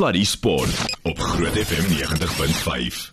[0.00, 3.12] Sluddy Sport op Groot FM 90.5.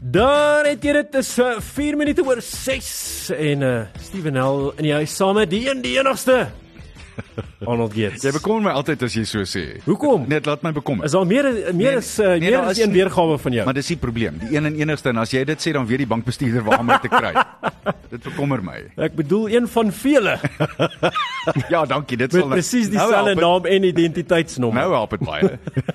[0.00, 2.92] Daar het jy dit is uh, 4 minute oor 6
[3.34, 6.36] en uh Steven Hel in die huis saam met die een die enigste
[7.66, 8.24] Arnold Gates.
[8.24, 9.64] Jy bekommer my altyd as jy so sê.
[9.86, 10.24] Hoekom?
[10.30, 11.04] Net laat my bekommer.
[11.08, 13.64] Is al meer meer as uh, nee, meer daar as is een weergawe van jou.
[13.68, 14.38] Maar dis die probleem.
[14.42, 16.92] Die een en enigste en as jy dit sê dan weet die bankbestuurder waar om
[17.02, 17.32] te kry.
[18.14, 18.78] dit bekommer my.
[19.00, 20.36] Ek bedoel een van vele
[21.72, 22.16] Ja, dankie.
[22.20, 24.80] Dit sal presies nou dieselfde het- naam en identiteitsnommer.
[24.82, 25.50] Nou help dit baie.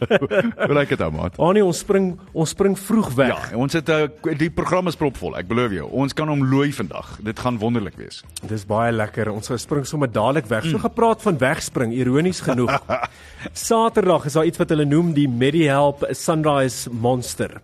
[0.66, 1.38] Hoe lyk dit ou maat?
[1.40, 3.52] Anie, ons spring ons spring vroeg weg.
[3.52, 4.06] Ja, ons het uh,
[4.40, 5.36] die program is propvol.
[5.40, 5.90] Ek beloof jou.
[6.06, 7.16] Ons kan hom looi vandag.
[7.26, 8.24] Dit gaan wonderlik wees.
[8.50, 9.32] Dis baie lekker.
[9.34, 10.66] Ons spring sommer dadelik weg.
[10.70, 12.78] So gepraat van wegspring, ironies genoeg.
[13.68, 17.62] Saterdag is daar iets wat hulle noem die MediHelp Sunrise Monster.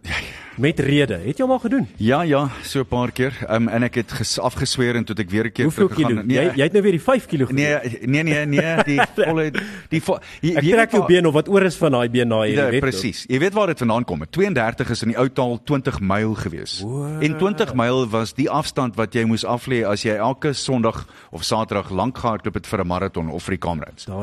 [0.57, 1.13] Met rede.
[1.23, 1.87] Het jy hom al gedoen?
[1.97, 3.33] Ja, ja, so 'n paar keer.
[3.49, 6.27] Um, en ek het ges, afgesweer en toe ek weer 'n keer Hoeveel teruggegaan.
[6.27, 6.41] kilo?
[6.41, 7.63] Jy jy het nou weer die 5 kilo gedoen.
[7.63, 9.51] Nee, nee, nee, nee, die volle
[9.89, 12.41] die vo, jy, Ek trek jou been of wat oor is van daai been na
[12.41, 12.81] hier, Ja, jy weet.
[12.81, 13.25] presies.
[13.27, 14.21] Jy weet waar dit vandaan kom.
[14.29, 16.81] 32 is in die ou taal 20 myl gewees.
[17.21, 21.43] En 20 myl was die afstand wat jy moes aflê as jy elke Sondag of
[21.43, 23.59] Saterdag lank gehardloop het vir 'n maraton of vir die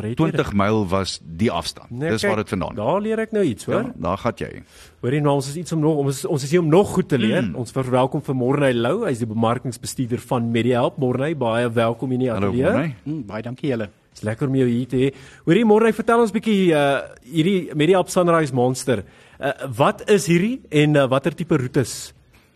[0.09, 1.91] jy 20 myl was die afstand.
[1.91, 2.87] Nee, Dis kyk, waar dit vandaan kom.
[2.87, 3.83] Daar leer ek nou iets, hoor.
[3.83, 4.63] Ja, daar gaan jy.
[4.99, 7.07] Hoorie nou, ons is iets om nog ons is, ons is hier om nog goed
[7.07, 7.45] te leer.
[7.45, 7.55] Mm.
[7.63, 10.97] Ons verwelkom vir Morney Lou, hy's die bemarkingsbestuurder van MediHelp.
[10.99, 12.67] Morney, baie welkom hier in die Hallo, ateljee.
[12.67, 12.97] Morney.
[13.05, 13.87] Mm, baie dankie julle.
[14.11, 15.13] Dis lekker om jou hier te hê.
[15.47, 16.89] Hoorie Morney, vertel ons bietjie uh
[17.31, 19.05] hierdie MediHelp Sunrise Monster.
[19.39, 21.95] Uh wat is hierdie en uh, watter tipe roetes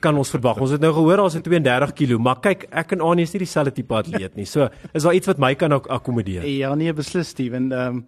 [0.02, 0.58] kan ons verwag?
[0.66, 3.46] Ons het nou gehoor daar's 'n 32 km, maar kyk, ek en Anie is nie
[3.46, 4.50] dieselfde tipe atleet nie.
[4.50, 6.42] So, is daar iets wat my kan ak akkommodeer?
[6.42, 7.70] Ja nee, beslis Steven.
[7.72, 8.06] Ehm um,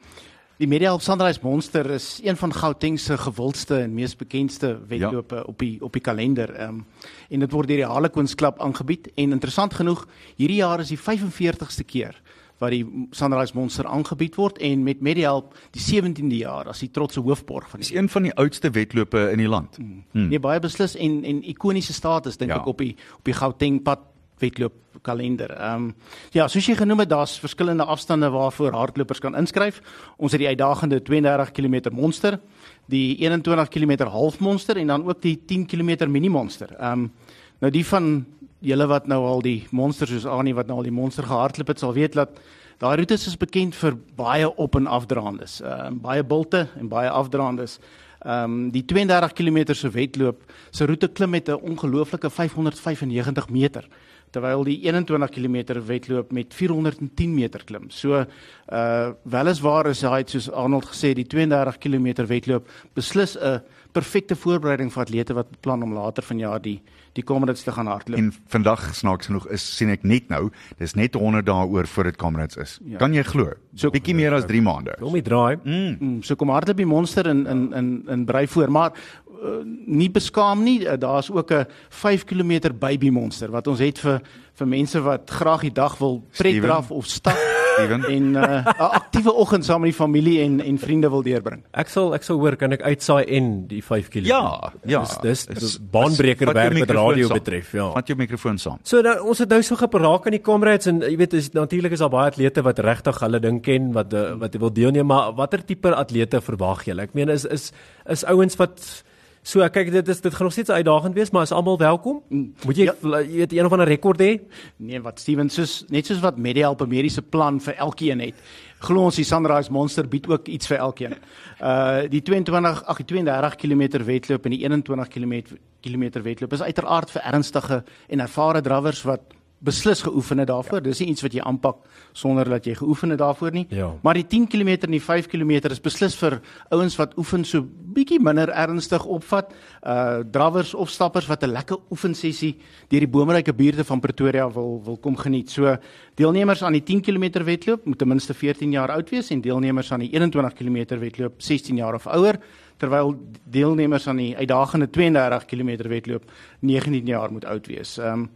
[0.57, 5.43] die Mediahelp Sunrise Monster is een van Gauteng se gewildste en mees bekendste wedlope ja.
[5.43, 6.55] op die op die kalender.
[6.55, 6.87] Ehm um,
[7.29, 11.01] en dit word deur die Harlequins klub aangebied en interessant genoeg, hierdie jaar is die
[11.01, 12.21] 45ste keer
[12.63, 17.21] wat die Sunrise Monster aangebied word en met Mediahelp die 17de jaar as die trotse
[17.21, 19.77] hoofborg van Dis die een van die oudste wedlope in die land.
[19.77, 20.29] hmm.
[20.29, 22.61] nee baie beslis en en ikoniese status dink ja.
[22.63, 24.73] ek op die op die Gauteng pad wedloop
[25.03, 25.51] kalender.
[25.51, 25.95] Ehm um,
[26.33, 29.81] ja, soos jy genoem het, daar's verskillende afstande waarvoor hardlopers kan inskryf.
[30.17, 32.39] Ons het die uitdagende 32 km monster,
[32.87, 36.75] die 21 km halfmonster en dan ook die 10 km mini monster.
[36.79, 37.13] Ehm um,
[37.61, 38.27] nou die van
[38.65, 41.79] julle wat nou al die monster soos Annie wat nou al die monster gehardloop het,
[41.79, 42.41] sal weet dat
[42.79, 45.61] daai roetes is bekend vir baie op en afdraandes.
[45.61, 47.79] Ehm um, baie bulte en baie afdraandes.
[48.25, 53.89] Ehm um, die 32 km se wedloop se roete klim met 'n ongelooflike 595 meter
[54.35, 57.89] terwyl die 21 km wedloop met 410 meter klim.
[57.91, 63.63] So uh weliswaar is hy soos Arnold gesê die 32 km wedloop beslis 'n
[63.95, 66.81] perfekte voorbereiding vir atlete wat beplan om later vanjaar die
[67.15, 68.19] die Comrades te gaan hardloop.
[68.19, 70.49] En vandag snaaks genoeg is sien ek net nou,
[70.81, 72.73] dis net 100 dae oor voor dit Comrades is.
[72.83, 72.99] Ja.
[72.99, 73.53] Kan jy glo?
[73.79, 74.97] So bietjie meer as 3 maande.
[74.99, 75.61] Wil my draai.
[75.63, 75.93] Mm.
[76.01, 78.99] Mm, so kom hardloop die monster in in in in brei voor, maar
[79.43, 80.81] uh, nie beskaam nie.
[80.85, 84.21] Uh, Daar's ook 'n 5 km baby monster wat ons het vir
[84.55, 87.37] vir mense wat graag die dag wil pret draf of stap
[87.75, 88.05] Steven.
[88.05, 91.65] en 'n uh, aktiewe oggend saam met die familie en en vriende wil deurbring.
[91.73, 94.25] Ek sal ek sal hoor kan ek uitsaai en die 5 km.
[94.27, 95.01] Ja, ja.
[95.01, 97.39] Dis dis, Is- dis baanbreker werk wat radio saam.
[97.39, 97.91] betref, ja.
[97.93, 98.79] Vat jou mikrofoon saam.
[98.85, 101.93] So nou ons het nou so geraak aan die comrades en jy weet is natuurlik
[101.93, 105.65] is daar baie atlete wat regtig hulle ding ken wat wat wil deelneem maar watter
[105.65, 107.03] tipe atlete verwag julle?
[107.03, 107.73] Ek meen is is
[108.07, 109.03] is ouens wat
[109.45, 112.23] so kyk dit is dit gaan nog steeds uitdagend wees maar is almal welkom?
[112.65, 112.95] Moet jy Ja.
[113.21, 114.41] jy weet een of ander rekord hê?
[114.77, 118.35] Nee, wat Steven soos net soos wat Medihelp 'n mediese plan vir elkeen het.
[118.81, 121.15] Glo ons die Sunrise Monster bied ook iets vir elkeen.
[121.61, 125.43] Uh die 22 ag die 32 km wedloop en die 21 km
[125.81, 129.21] kilometer wedloop is uiteraard vir ernstige en ervare drawers wat
[129.65, 130.83] beslis geoefen het daarvoor.
[130.85, 131.81] Dis nie iets wat jy aanpak
[132.13, 133.65] sonder dat jy geoefen het daarvoor nie.
[133.73, 133.91] Ja.
[134.03, 136.41] Maar die 10 km en die 5 km is beslis vir
[136.75, 137.65] ouens wat oefen so
[137.95, 139.53] bietjie minder ernstig opvat.
[139.83, 142.57] Uh drawers of stappers wat 'n lekker oefensessie
[142.89, 145.51] deur die boomryke buurte van Pretoria wil wil kom geniet.
[145.51, 145.77] So
[146.15, 149.93] deelnemers aan die 10 km wedloop moet ten minste 14 jaar oud wees en deelnemers
[149.93, 152.39] aan die 21 km wedloop 16 jaar of ouer
[152.77, 153.15] terwyl
[153.45, 157.99] deelnemers aan die uitdagende 32 km wedloop 19 jaar moet oud wees.
[157.99, 158.31] Ehm um,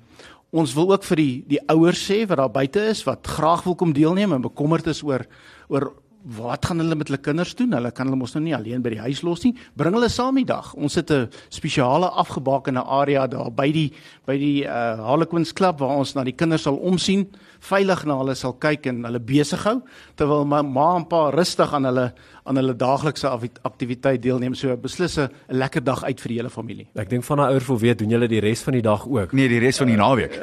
[0.51, 3.77] ons wil ook vir die die ouers sê wat daar buite is wat graag wil
[3.77, 5.27] kom deelneem en bekommerd is oor
[5.69, 5.93] oor
[6.37, 7.73] wat gaan hulle met hulle kinders doen?
[7.73, 9.55] Hulle kan hulle mos nou nie alleen by die huis los nie.
[9.79, 10.73] Bring hulle saam die dag.
[10.75, 13.93] Ons het 'n spesiale afgebakende area daar by die
[14.27, 17.27] by die uh Harlequins klub waar ons na die kinders sal omsien,
[17.61, 19.83] veilig na hulle sal kyk en hulle besig hou
[20.17, 22.13] terwyl ma, ma en pa rustig aan hulle
[22.49, 23.29] aan hulle daaglikse
[23.63, 24.55] aktiwiteit deelneem.
[24.55, 26.87] So beslis 'n lekker dag uit vir die hele familie.
[26.95, 29.33] Ek dink van 'n ouer wil weet doen julle die res van die dag ook.
[29.33, 30.35] Nee, die res van die naweek.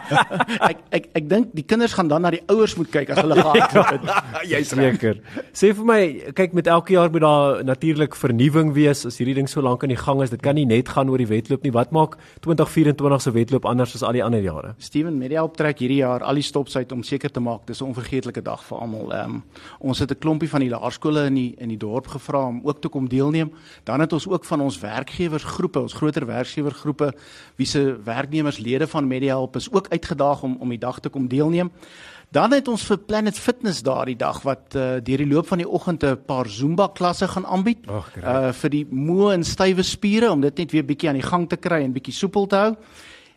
[0.70, 3.34] ek ek ek dink die kinders gaan dan na die ouers moet kyk as hulle
[3.34, 4.02] gehardloop het.
[4.52, 5.20] Jy's Seker.
[5.54, 6.00] Sê vir my,
[6.36, 9.92] kyk met elke jaar moet daar natuurlik vernuwing wees as hierdie ding so lank aan
[9.92, 10.32] die gang is.
[10.32, 11.72] Dit kan nie net gaan oor die wedloop nie.
[11.74, 12.16] Wat maak
[12.46, 14.74] 2024 se wedloop anders as al die ander jare?
[14.78, 17.90] Steven Media optrek hierdie jaar al die stops uit om seker te maak dis 'n
[17.92, 19.12] onvergeetlike dag vir almal.
[19.12, 19.42] Ehm um,
[19.80, 22.80] ons het 'n klompie van die laerskole in die in die dorp gevra om ook
[22.80, 23.52] te kom deelneem.
[23.84, 27.12] Dan het ons ook van ons werkgewersgroepe, ons groter werkgewergroepe
[27.60, 31.08] wie se werknemers lede van Media Help is ook uitgedaag om om die dag te
[31.08, 31.70] kom deelneem.
[32.34, 35.68] Dan het ons vir Planet Fitness daardie dag wat uh, deur die loop van die
[35.68, 37.86] oggend 'n paar Zumba klasse gaan aanbied.
[37.86, 38.24] Ag, great.
[38.24, 41.48] uh vir die moe en stywe spiere om dit net weer bietjie aan die gang
[41.48, 42.76] te kry en bietjie soepel te hou.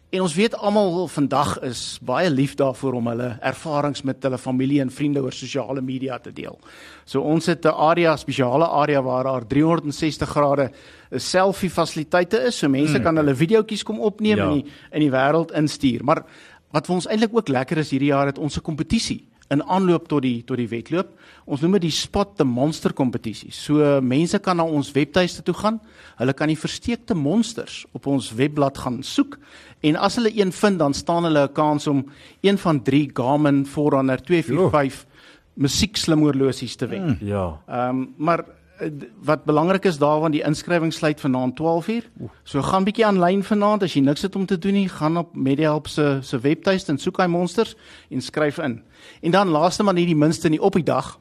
[0.10, 4.80] En ons weet almal vandag is baie lief daarvoor om hulle ervarings met hulle familie
[4.80, 6.56] en vriende oor sosiale media te deel.
[7.04, 10.72] So ons het 'n area, spesiale area waar daar 360 grade
[11.12, 12.58] selfie fasiliteite is.
[12.58, 13.04] So mense mm.
[13.04, 14.48] kan hulle videoetjies kom opneem Ja.
[14.48, 16.04] en die in die wêreld instuur.
[16.04, 16.24] Maar
[16.72, 20.08] wat vir ons eintlik ook lekker is hierdie jaar het ons 'n kompetisie in aanloop
[20.12, 21.14] tot die tot die wedloop.
[21.46, 23.52] Ons noem dit die Spot the Monster kompetisie.
[23.56, 25.80] So mense kan na ons webtuiste toe gaan.
[26.20, 29.38] Hulle kan die versteekte monsters op ons webblad gaan soek
[29.80, 32.06] en as hulle een vind dan staan hulle 'n kans om
[32.42, 35.06] een van 3 Garmin Forerunner 245
[35.54, 37.06] musiekslimhorlosies te wen.
[37.06, 37.18] Mm.
[37.28, 37.60] Ja.
[37.68, 38.46] Ehm um, maar
[38.78, 38.90] eh,
[39.24, 42.04] wat belangrik is daarvan die inskrywing sluit vanaand 12uur.
[42.44, 45.36] So gaan bietjie aanlyn vanaand as jy niks het om te doen nie, gaan op
[45.36, 47.76] MediaHelp se se webtuiste en soek hy monsters
[48.10, 48.82] en skryf in.
[49.22, 51.20] En dan laaste maar nie die minste nie op die dag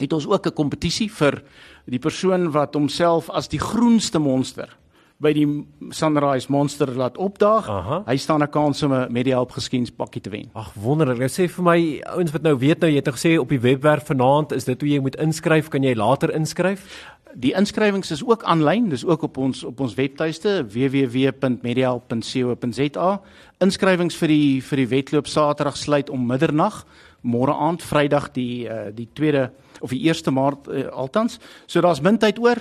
[0.00, 1.42] het ons ook 'n kompetisie vir
[1.86, 4.76] die persoon wat homself as die groenste monster
[5.22, 5.46] by die
[5.94, 7.68] Sunrise Monster laat opdaag.
[7.70, 8.02] Aha.
[8.06, 10.50] Hy staan 'n kans om 'n MediaHelp geskenspakkie te wen.
[10.54, 11.18] Ag wonderlik.
[11.18, 13.60] Jy sê vir my ouens wat nou weet nou jy het nou gesê op die
[13.60, 17.12] webwerf vanaand is dit hoe jy moet inskryf, kan jy later inskryf?
[17.34, 23.20] Die inskrywings is ook aanlyn, dis ook op ons op ons webtuiste www.mediahelp.co.za.
[23.58, 26.86] Inskrywings vir die vir die wedloop Saterdag sluit om middernag,
[27.22, 29.50] môre aand Vrydag die uh, die 2de
[29.80, 31.38] of die 1ste Maart uh, altans.
[31.66, 32.56] So daar's min tyd oor.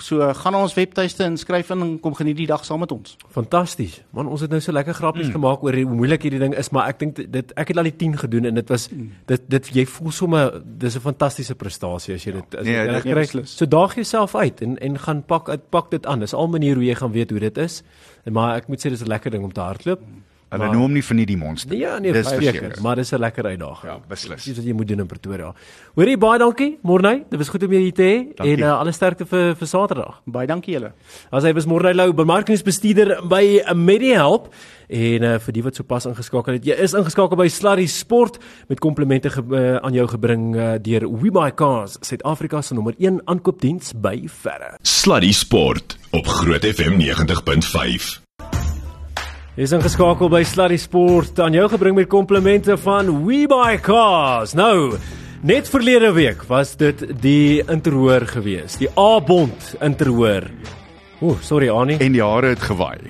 [0.00, 3.16] So gaan na ons webtuiste inskryf in en kom geniet die dag saam met ons.
[3.30, 4.02] Fantasties.
[4.12, 5.32] Man, ons het nou so lekker grappies mm.
[5.32, 7.96] gemaak oor hoe moeilik hierdie ding is, maar ek dink dit- ek het al die
[7.96, 8.88] 10 gedoen en dit was
[9.26, 13.02] dit dit jy voel sommer dis 'n fantastiese prestasie as jy dit as Nee, jy
[13.02, 13.44] dit- kry.
[13.44, 16.20] So daag jouself uit en en gaan pak uit pak dit aan.
[16.20, 17.82] Dis al manier hoe jy gaan weet hoe dit is.
[18.24, 20.00] En maar ek moet sê dis 'n lekker ding om te hardloop.
[20.48, 21.74] Hulle Maar- noem hom nie vir nie die monster.
[21.76, 23.90] Ja, nee, Dis verseker, maar dis 'n lekker uitdaging.
[23.92, 24.44] Ja, beslis.
[24.44, 25.52] Dis wat jy moet doen in Pretoria.
[25.94, 27.24] Hoorie baie dankie, Morney.
[27.30, 30.22] Dit was goed om jou hier te hê en uh, alle sterkte vir vir Saterdag.
[30.24, 30.92] Baie dankie julle.
[31.30, 34.48] As hy was Morney Lou, bemarkingsbestuurder by MediHelp
[34.88, 38.80] en uh, vir die wat sopas ingeskakel het, jy is ingeskakel by Slurry Sport met
[38.80, 44.24] komplimente ge uh, aan jou gebring uh, deur WeBuyCars, Suid-Afrika se nommer 1 aankoopdiens by
[44.26, 44.76] verre.
[44.82, 48.27] Sluddy Sport op Groot FM 90.5.
[49.58, 54.52] Is ingeskakel by Slurry Sport aan jou gebring met komplimente van WeBuyCars.
[54.54, 54.92] Nou,
[55.42, 60.46] net verlede week was dit die interhoor gewees, die A-bond interhoor.
[61.18, 61.96] O, sorry Annie.
[61.98, 63.00] En die hare het gewaai.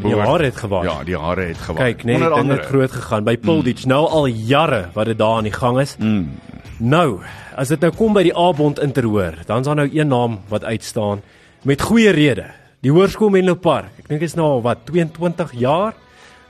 [0.00, 0.86] Die hare het gewaai.
[0.88, 1.90] Ja, die hare het gewaai.
[1.90, 2.62] Kyk, nee, Onder andere.
[2.62, 3.84] het groot gegaan by Pulditch.
[3.84, 3.92] Mm.
[3.92, 5.98] Nou al jare wat dit daar aan die gang is.
[5.98, 6.30] Mm.
[6.78, 7.20] Nou,
[7.60, 10.64] as dit nou kom by die A-bond interhoor, dan is daar nou een naam wat
[10.64, 11.20] uitstaan
[11.68, 12.48] met goeie rede.
[12.80, 13.90] Die Hoërskool Menlo Park.
[14.00, 15.96] Ek dink dit is nou al wat 22 jaar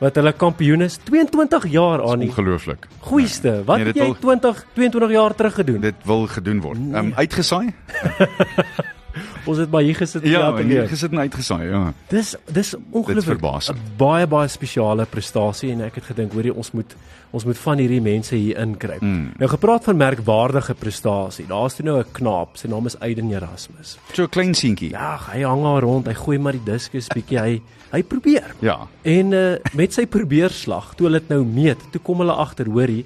[0.00, 0.94] wat hulle kampioen is.
[1.04, 2.86] 22 jaar aan die Ongelooflik.
[3.04, 3.62] goeieste.
[3.68, 5.80] Wat Nee, het jy wil- 20 22 jaar terug gedoen?
[5.80, 6.78] Dit wil gedoen word.
[6.78, 7.72] Ehm um, uitgesaai?
[9.44, 11.92] Ons het maar hier gesit en Ja, en hier gesit en uitgesaai, ja.
[12.08, 13.40] Dis dis ongelooflik.
[13.40, 16.96] 'n Baie baie spesiale prestasie en ek het gedink hoorie ons moet
[17.30, 19.00] ons moet van hierdie mense hier inkryp.
[19.00, 19.32] Mm.
[19.38, 21.46] Nou gepraat van merkwaardige prestasie.
[21.46, 23.98] Daar's toe nou 'n knaap, sy naam is Aiden Erasmus.
[24.12, 24.90] So 'n klein seentjie.
[24.90, 28.54] Ja, hy hang daar rond, hy gooi maar die diskus bietjie hy hy probeer.
[28.60, 28.88] Ja.
[29.02, 33.04] En uh, met sy probeerslag, toe hulle dit nou meet, toe kom hulle agter, hoorie,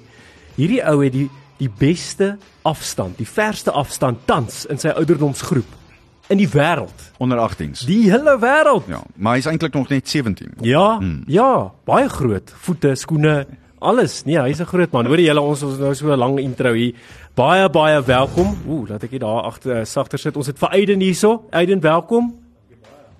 [0.55, 5.84] hierdie ou het die die beste afstand, die verste afstand tans in sy ouderdomsgroep
[6.27, 7.11] in die wêreld.
[7.17, 7.85] Onder 18s.
[7.85, 8.87] Die hele wêreld.
[8.87, 10.51] Ja, maar hy's eintlik nog net 17.
[10.61, 11.23] Ja, mm.
[11.27, 12.53] ja, baie groot.
[12.65, 13.45] Voete, skoene,
[13.79, 14.23] alles.
[14.25, 15.05] Nee, hy's 'n groot man.
[15.05, 16.93] Hoor jy julle ons ons nou so 'n lang intro hier.
[17.35, 18.57] Baie baie welkom.
[18.67, 20.37] Ooh, laat ek hier daar agter uh, sagter sit.
[20.37, 21.47] Ons het vir Aiden hierso.
[21.51, 22.33] Aiden, welkom.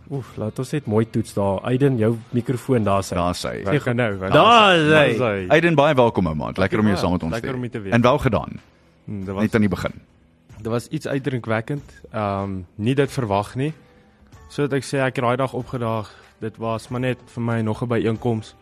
[0.10, 1.60] Ooh, laat ons net mooi toets daar.
[1.66, 3.16] Aiden, jou mikrofoon daar sy.
[3.16, 3.76] Daar sê hy.
[3.76, 4.18] Sê Gaan nou.
[4.18, 5.48] Daar hy.
[5.50, 6.58] Aiden baie welkom ou maat.
[6.58, 7.02] Lekker om jou baie.
[7.02, 7.40] saam met ons
[7.72, 7.92] te hê.
[7.92, 8.60] En wel gedaan.
[9.06, 9.94] Hm, Dit was Net aan die begin.
[10.66, 11.94] Dit was iets uitdrukkwekkend.
[12.12, 13.74] Ehm um, nie dit verwag nie.
[14.50, 16.10] So dat ek sê ek het daai dag opgedaag.
[16.42, 18.56] Dit was maar net vir my nog 'n byeenkoms.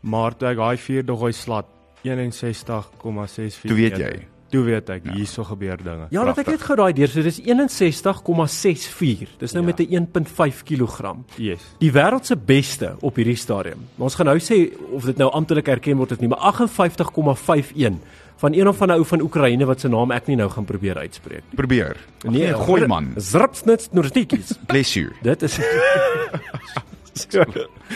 [0.00, 1.66] Maar toe ek daai vierde gooi slat
[2.02, 3.68] 61,64.
[3.68, 4.26] Toe weet jy.
[4.48, 5.12] Toe weet ek ja.
[5.12, 6.06] hierso gebeur dinge.
[6.10, 7.08] Ja, laat ek net gou daai deur.
[7.08, 9.36] So dis 61,64.
[9.38, 9.66] Dis nou Ja.
[9.66, 11.16] met 'n 1.5 kg.
[11.36, 11.60] Yes.
[11.78, 13.78] Die wêreld se beste op hierdie stadium.
[13.94, 18.00] Maar ons gaan nou sê of dit nou amptelik erken word of nie, maar 58,51
[18.38, 20.98] van een of ander ou van Oekraïne wat se naam ek nie nou gaan probeer
[20.98, 21.42] uitspreek.
[21.58, 21.96] Probeer.
[22.22, 23.12] Nee, gooi man.
[23.16, 24.54] Zrpsnits Nordikies.
[24.70, 25.10] Bless you.
[25.22, 25.58] Dit is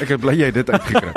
[0.03, 1.13] Ek is bly jy het dit uitgekry.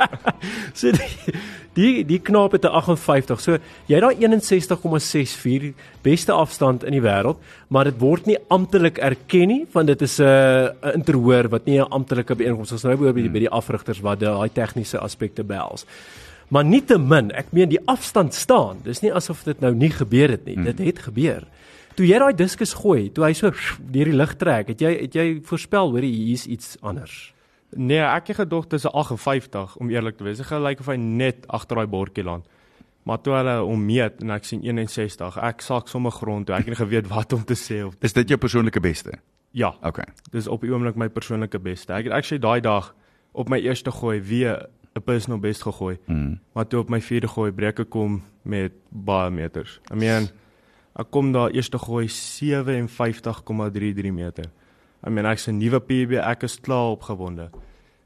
[0.78, 1.36] so die
[1.72, 3.40] die, die knaap het 'n 58.
[3.40, 3.56] So
[3.88, 9.48] jy het daai 61,64 beste afstand in die wêreld, maar dit word nie amptelik erken
[9.48, 13.12] nie, want dit is 'n uh, interhoor wat nie 'n amptelike byeenkoms is nou by
[13.12, 15.86] die, by die afrigters wat daai tegniese aspekte behels.
[16.52, 18.82] Maar nietemin, ek meen die afstand staan.
[18.84, 20.56] Dis nie asof dit nou nie gebeur het nie.
[20.66, 21.46] Dit het gebeur.
[21.96, 25.14] Toe jy daai diskus gooi, toe hy so deur die lug trek, het jy het
[25.16, 27.32] jy voorspel hoor hier's iets anders.
[27.76, 30.36] Nee, ek het gedog dis 'n 58 om eerlik te wees.
[30.36, 32.44] Dit gelyk of hy net agter daai bordjie land.
[33.04, 36.54] Maar toe hulle hom meet en ek sien 61, ek sak sommer grond toe.
[36.54, 39.10] Ek het nie geweet wat om te sê of Is dit jou persoonlike beste?
[39.52, 40.04] ja, Okay.
[40.30, 41.92] dis op die oomblik my persoonlike beste.
[41.92, 42.94] Ek het actually daai dag
[43.32, 45.98] op my eerste gooi weer 'n personal best gegooi.
[46.06, 46.38] Mm.
[46.52, 49.80] Maar toe op my vierde gooi breek ek kom met baie meters.
[49.92, 50.28] I mean,
[50.96, 54.44] ek kom daar eerste gooi 57,33 meter.
[55.06, 57.50] I mean, ek's 'n nuwe PB, ek is klaar opgewonde.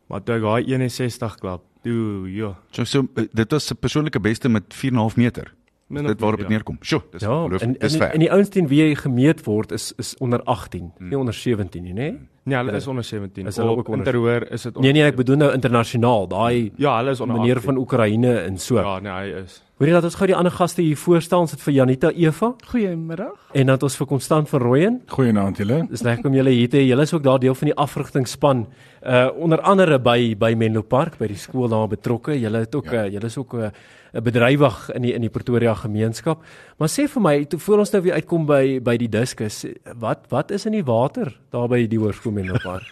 [0.08, 4.20] Maar toe ek daai 61 klap, toe ja, So so eh, dit was 'n persoonlike
[4.20, 5.52] beste met 4.5 meter.
[5.88, 6.76] min Dit waarop dit neerkom.
[6.80, 8.10] Sjoe, dis Ja, ongeloof- en dis ver.
[8.12, 11.08] en die ouens teen wie jy gemeet word is is onder 18, hmm.
[11.08, 12.10] nie onder 17 nie, né?
[12.10, 13.46] Nee, hulle is onder 17.
[13.46, 16.96] Is hulle ook onder- Interhoor is dit Nee nee, ek bedoel nou internasionaal, daai Ja,
[16.98, 17.72] hulle is onder meneer 18.
[17.72, 18.76] van Oekraïne en so.
[18.78, 19.00] Ja.
[19.00, 19.62] Nee, hy is.
[19.76, 21.40] Hoorie dat ons gou die ander gaste hier voorstel.
[21.40, 23.32] Ons het vir Janita Eva Goeiemiddag.
[23.52, 25.02] en dan het ons vir Konstant van Rooyen.
[25.06, 25.86] Goeienaand julle.
[25.90, 26.86] Dis lekker om julle hier te hê.
[26.86, 28.66] Julle is ook daar deel van die afrigtingspan.
[29.06, 32.40] Uh onder andere by by Menlo Park by die skool daar betrokke.
[32.40, 33.04] Julle het ook ja.
[33.04, 33.70] uh, julle is ook 'n uh,
[34.14, 36.42] 'n bedrywig in die in die Pretoria gemeenskap.
[36.78, 39.66] Maar sê vir my, toe voor ons nou weer uitkom by by die diskus,
[39.98, 42.90] wat wat is in die water daar by die hoërskool Menlo Park?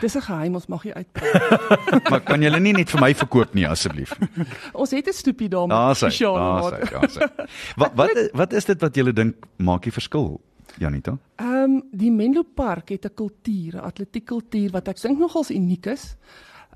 [0.00, 1.70] Dis 'n geheim, ons mag nie uitpraat.
[2.10, 4.14] Maar kan julle nie net vir my verkoop nie asseblief?
[4.80, 7.28] ons het 'n stoepie daar met spesiale hy.
[7.76, 10.40] Wat wat wat is dit wat julle dink maak die verskil,
[10.78, 11.18] Janita?
[11.36, 15.86] Ehm um, die Menlo Park het 'n kultuur, 'n atletiekkultuur wat ek dink nogals uniek
[15.86, 16.16] is.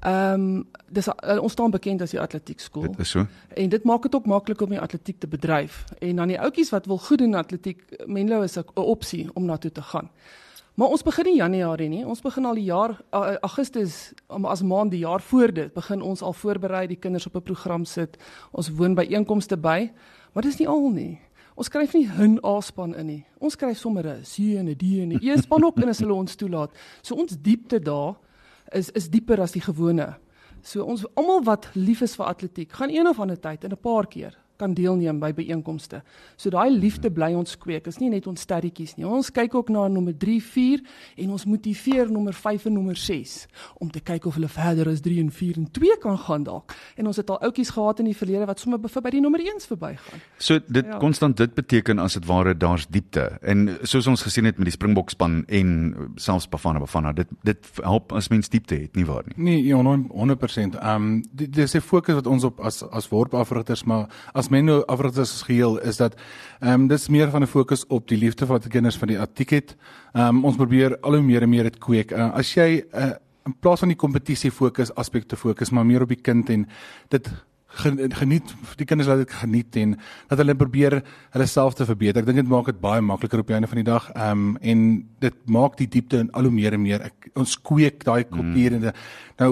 [0.01, 3.27] Ehm um, dis uh, ons staan bekend as die atletiekskool Dit is so.
[3.55, 5.85] en dit maak dit ook maklik om die atletiek te bedryf.
[5.99, 9.45] En dan die ouetjies wat wil goed doen in atletiek, Menlo is 'n opsie om
[9.45, 10.11] na toe te gaan.
[10.77, 12.03] Maar ons begin nie Januarie nie.
[12.05, 12.99] Ons begin al die jaar
[13.41, 17.43] Augustus as maand die jaar voor dit begin ons al voorberei, die kinders op 'n
[17.43, 18.19] program sit.
[18.53, 19.91] Ons woon by einkomste by,
[20.35, 21.19] maar dis nie al nie.
[21.55, 23.25] Ons skryf nie hun A-span in nie.
[23.39, 25.99] Ons skryf sommer 'n C en 'n D en 'n E span ook in as
[25.99, 26.71] hulle ons toelaat.
[27.03, 28.17] So ons diepte daar
[28.73, 30.17] is is dieper as die gewone.
[30.63, 33.81] So ons almal wat lief is vir atletiek, gaan een of ander tyd en 'n
[33.81, 36.03] paar keer kan deelneem by byeenkomste.
[36.37, 37.85] So daai liefde bly ons kweek.
[37.85, 39.07] Dit is nie net ons sterretjies nie.
[39.07, 40.81] Ons kyk ook na nommer 3, 4
[41.17, 43.47] en ons motiveer nommer 5 en nommer 6
[43.81, 46.75] om te kyk of hulle verder as 3 en 4 en 2 kan gaan dalk.
[46.97, 49.67] En ons het al outjies gehad in die verlede wat sommer by die nommer 1s
[49.67, 50.21] verbygaan.
[50.39, 50.99] So dit Ja.
[50.99, 53.39] konstant dit beteken as dit ware daar's diepte.
[53.43, 57.67] En soos ons gesien het met die Springbok span en selfs Bafana Bafana, dit dit
[57.83, 59.45] help as mens diepte het, nie waar nie.
[59.45, 60.75] Nee, ja, 100%.
[60.77, 64.65] Ehm um, di- dis 'n fokus wat ons op as as worpafrigters, maar as men
[64.65, 66.17] nou afrigters as geheel is dat
[66.61, 69.51] ehm um, dis meer van 'n fokus op die liefde wat kinders vir die atletiek
[69.51, 69.77] het.
[70.15, 72.13] Ehm um, ons probeer al hoe meer en meer dit kweek.
[72.13, 73.13] Uh, as jy uh,
[73.47, 76.67] in plaas van die kompetisie fokus aspek te fokus, maar meer op die kind en
[77.09, 77.31] dit
[77.77, 79.97] geniet die kinders laat dit geniet en
[80.29, 81.03] dat hulle probeer
[81.35, 82.23] hulle self te verbeter.
[82.23, 84.11] Ek dink dit maak dit baie makliker op die einde van die dag.
[84.15, 84.83] Ehm um, en
[85.21, 87.07] dit maak die diepte in al hoe meer en meer.
[87.11, 89.05] Ek, ons kweek daai kultuur en mm.
[89.43, 89.51] nou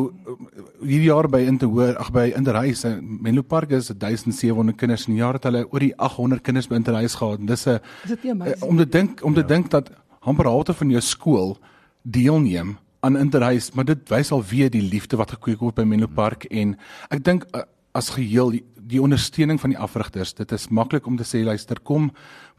[0.81, 5.21] hierdie jaar by Interhoor, ag by Interhuis, eh, Menlo Park is 1700 kinders in die
[5.21, 7.40] jaar het hulle oor die 800 kinders by Interhuis gehad.
[7.40, 7.81] En dis 'n
[8.25, 9.47] Eh, om te dink om te ja.
[9.47, 9.90] dink dat
[10.21, 11.59] amper halfte van jou skool
[12.02, 16.07] deelneem aan interhuis, maar dit wys al weer die liefde wat gekweek word by Menlo
[16.07, 16.76] Park en
[17.12, 17.64] ek dink uh,
[17.95, 21.79] as geheel die, die ondersteuning van die afrigters, dit is maklik om te sê luister,
[21.81, 22.11] kom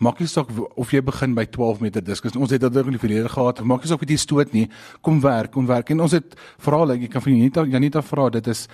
[0.01, 2.35] maak nie saak of jy begin by 12 meter diskus.
[2.35, 3.61] Ons het dit ook in die verlede gehad.
[3.63, 4.65] Maak nie saak of jy stoot nie,
[5.05, 5.91] kom werk, kom werk.
[5.93, 8.65] En ons het veral ek kan van Janita Janita vra, dit is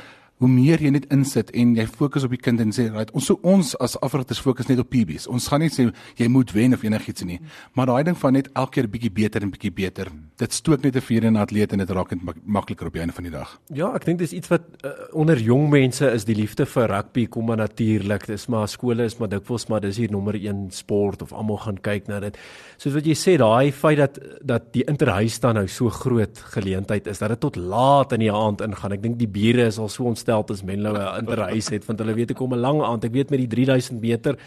[0.42, 3.28] hoe meer jy net insit en jy fokus op die kind en sê right ons
[3.30, 5.28] so ons as afrigters fokus net op PBs.
[5.30, 5.86] Ons gaan nie sê
[6.18, 7.38] jy moet wen of enigiets nie,
[7.78, 10.10] maar daai ding van net elke keer bietjie beter en bietjie beter.
[10.42, 12.94] Dit stook net 'n vuur in 'n atleet en dit raak net mak makliker op
[12.94, 13.60] die einde van die dag.
[13.74, 17.28] Ja, ek dink dis iets wat uh, onder jong mense is die liefde vir rugby
[17.28, 18.26] kom maar natuurlik.
[18.26, 21.78] Dis maar skole is maar dikwels maar dis hier nommer 1 sport of almal gaan
[21.82, 22.38] kyk na dit.
[22.78, 27.08] Soos wat jy sê, daai feit dat dat die interhuis dan nou so groot geleentheid
[27.08, 28.94] is dat dit tot laat in die aand ingaan.
[28.94, 32.14] Ek dink die bure is al so ontstel as Menlo 'n interhuis het want hulle
[32.14, 33.04] weet ek kom 'n lang aand.
[33.06, 34.38] Ek weet met die 3000 meter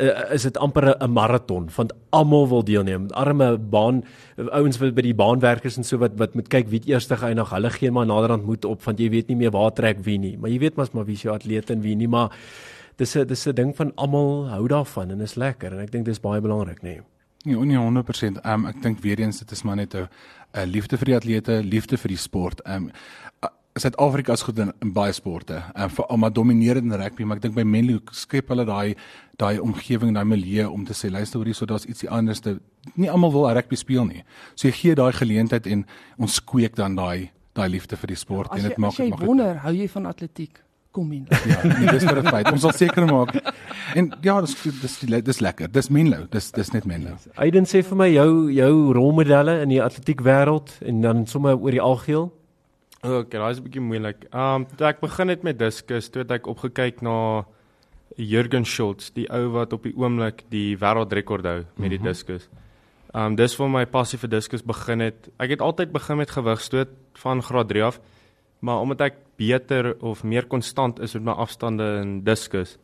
[0.00, 3.10] uh, is dit amper 'n maraton want almal wil deelneem.
[3.10, 4.04] Arme baan
[4.36, 7.50] ouens by die baanwerkers en so wat wat moet kyk wie eers geëindig.
[7.50, 10.36] Hulle gee maar naderhand moet op want jy weet nie meer waar trek wie nie.
[10.38, 12.30] Maar jy weet mos maar wie se atleet en wie nie, maar
[12.96, 16.04] dis 'n dis 'n ding van almal hou daarvan en is lekker en ek dink
[16.04, 16.82] dis baie belangrik, nê.
[16.82, 17.00] Nee.
[17.46, 18.40] Nee, nie 100%.
[18.44, 20.08] Um, ek dink weer eens dit is maar net 'n
[20.66, 22.60] liefde vir die atlete, liefde vir die sport.
[22.66, 22.90] Um
[23.76, 25.58] Suid-Afrika is goed in, in baie sporte.
[25.76, 28.96] En vir almal domineer in rugby, maar ek dink by Menlo skep hulle daai
[29.36, 32.56] daai omgewing, daai milieu om te sê luister hoorie, so daar's ietsie anders te
[32.96, 34.22] nie almal wil rugby speel nie.
[34.54, 35.84] So jy gee daai geleentheid en
[36.16, 39.20] ons kweek dan daai daai liefde vir die sport ja, en dit maak dit maak.
[39.20, 40.62] Jy wonder, hou jy van atletiek?
[40.96, 41.26] Kom in.
[41.28, 42.48] ja, nee, dis vir 'n feit.
[42.52, 43.36] Ons sal seker maak.
[43.94, 45.68] En ja, dis dis dis lekker.
[45.72, 46.24] Dis Menlo.
[46.32, 47.18] Dis dis net Menlo.
[47.36, 51.76] Aiden sê vir my jou jou rolmodelle in die atletiek wêreld en dan sommer oor
[51.76, 52.32] die algeheel
[53.04, 54.24] Okay, daai is 'n bietjie moeilik.
[54.32, 57.44] Um toe ek begin het met diskus, toe het ek opgekyk na
[58.16, 62.08] Jürgen Schultz, die ou wat op die oomblik die wêreldrekord hou met die mhm.
[62.08, 62.48] diskus.
[63.14, 65.28] Um dis waar my passie vir diskus begin het.
[65.38, 68.00] Ek het altyd begin met gewigstoot van graad 3 af,
[68.60, 72.78] maar omdat ek beter of meer konstant is met my afstande in diskus,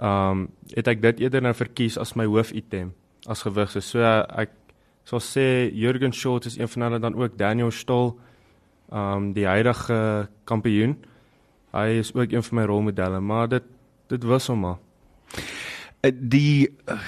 [0.00, 2.92] um het ek dit eerder nou verkies as my hoofitem
[3.28, 3.70] as gewig.
[3.70, 4.50] So ek
[5.04, 8.16] sal sê Jürgen Schultz is een van hulle dan ook Daniel Stoll
[8.92, 10.96] um die huidige kampioen.
[11.74, 13.62] Hy is ook een van my rolmodelle, maar dit
[14.06, 14.78] dit wissel maar.
[16.00, 17.00] Eh, die uh,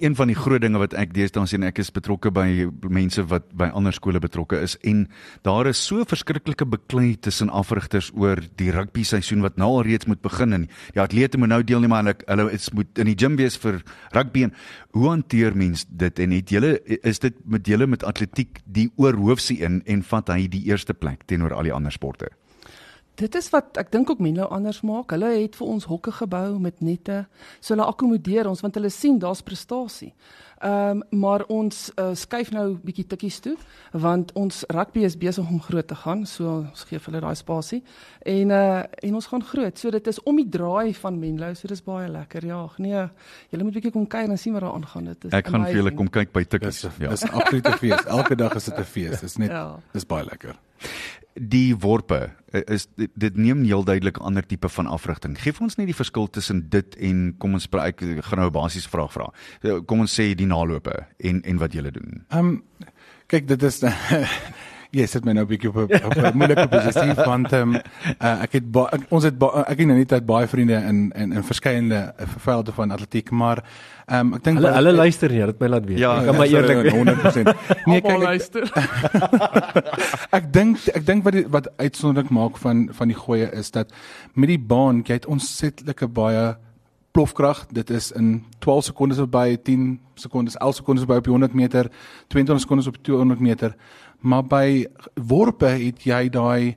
[0.00, 3.48] een van die groot dinge wat ek deesdae sien ek is betrokke by mense wat
[3.58, 5.04] by ander skole betrokke is en
[5.46, 10.08] daar is so verskriklike beklei tussen afrigters oor die rugby seisoen wat nou al reeds
[10.10, 13.36] moet begin en die atlete moet nou deelneem aan hulle is moet in die gym
[13.40, 13.82] wees vir
[14.16, 14.54] rugby en
[14.96, 19.60] hoe hanteer mens dit en het julle is dit met julle met atletiek die oorhoofsie
[19.66, 22.32] in en vat hy die eerste plek teenoor al die ander sporte
[23.20, 25.12] Dit is wat ek dink ook Menlo anders maak.
[25.12, 27.26] Hulle het vir ons hokke gebou met nette.
[27.60, 30.14] So hulle akkommodeer ons want hulle sien daar's prestasie.
[30.62, 33.56] Ehm um, maar ons uh, skuif nou bietjie tikkies toe
[33.92, 36.24] want ons rugby is besig om groot te gaan.
[36.26, 37.82] So ons gee hulle daai spasie.
[38.24, 39.78] En uh en ons gaan groot.
[39.78, 41.52] So dit is om die draai van Menlo.
[41.54, 42.46] So dis baie lekker.
[42.46, 43.06] Ja, nee.
[43.50, 45.12] Julle moet bietjie kom kyk en sien wat daar aangaan.
[45.12, 46.86] Dit is Ek gaan vir julle kom kyk by tikkies.
[46.98, 47.10] Ja.
[47.10, 48.06] Dis absoluut 'n fees.
[48.06, 49.20] Elke dag is dit 'n fees.
[49.20, 49.80] Dis net ja.
[49.92, 50.56] dis baie lekker
[51.34, 55.40] die worpe eh, is dit, dit neem heel duidelik 'n ander tipe van afrigting.
[55.40, 58.52] Geef ons net die verskil tussen dit en kom ons praat ek gaan nou 'n
[58.52, 59.32] basiese vraag vra.
[59.62, 62.24] Eh, kom ons sê die nalope en en wat julle doen.
[62.28, 62.62] Ehm um,
[63.26, 63.80] kyk dit is
[64.92, 67.80] Ja, yes, dit my nou 'n bietjie op 'n moeilike posisie want ehm um,
[68.20, 70.74] uh, ek het ba, ek, ons het ba, ek het nou net uit baie vriende
[70.74, 72.12] in in in verskeie
[72.44, 73.62] velde van atletiek, maar
[74.06, 75.98] ehm um, ek dink hulle hulle luister nie, dit my laat weet.
[75.98, 77.56] Ja, ek kan maar eerlik 100%.
[77.88, 78.68] Nee, kyk luister.
[80.38, 83.96] ek dink ek dink wat die, wat uitsonderlik maak van van die goeie is dat
[84.34, 86.52] met die baan jy het ontsetlike baie
[87.12, 87.66] plofkrag.
[87.70, 91.90] Dit is in 12 sekondes by 10 sekondes, 11 sekondes by op 100 meter,
[92.28, 93.76] 22 sekondes op 200 meter
[94.22, 96.76] maar by worpe het jy daai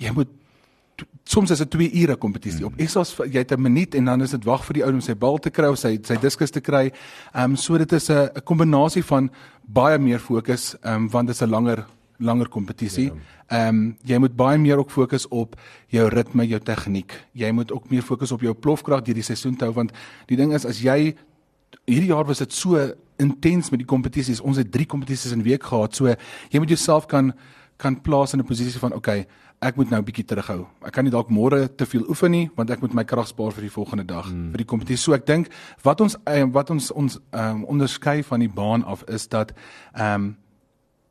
[0.00, 0.30] jy moet
[1.30, 2.76] soms is dit 2 ure kompetisie op.
[2.80, 5.14] Essas jy het 'n minuut en dan is dit wag vir die ou om sy
[5.14, 6.92] bal te kry of sy sy diskus te kry.
[7.34, 9.30] Ehm um, so dit is 'n kombinasie van
[9.66, 11.86] baie meer fokus ehm um, want dit is 'n langer
[12.20, 13.10] langer kompetisie.
[13.10, 13.18] Ja.
[13.50, 15.56] Ehm um, jy moet baie meer ook fokus op
[15.90, 17.12] jou ritme, jou tegniek.
[17.32, 19.92] Jy moet ook meer fokus op jou plofkrag deur die seisoen te hou want
[20.26, 21.14] die ding is as jy
[21.86, 22.78] hierdie jaar was dit so
[23.20, 24.40] intens met die kompetisies.
[24.40, 25.94] Ons het 3 kompetisies in week gehad.
[25.96, 26.14] So
[26.50, 27.32] jy moet jouself kan
[27.80, 29.26] kan plaas in 'n posisie van okay,
[29.60, 30.66] ek moet nou 'n bietjie terughou.
[30.84, 33.52] Ek kan nie dalk môre te veel oefen nie want ek moet my krag spaar
[33.52, 34.50] vir die volgende dag hmm.
[34.50, 35.02] vir die kompetisie.
[35.02, 35.48] So ek dink
[35.82, 39.52] wat ons eh, wat ons ons um, onderskei van die baan af is dat
[39.94, 40.36] ehm um,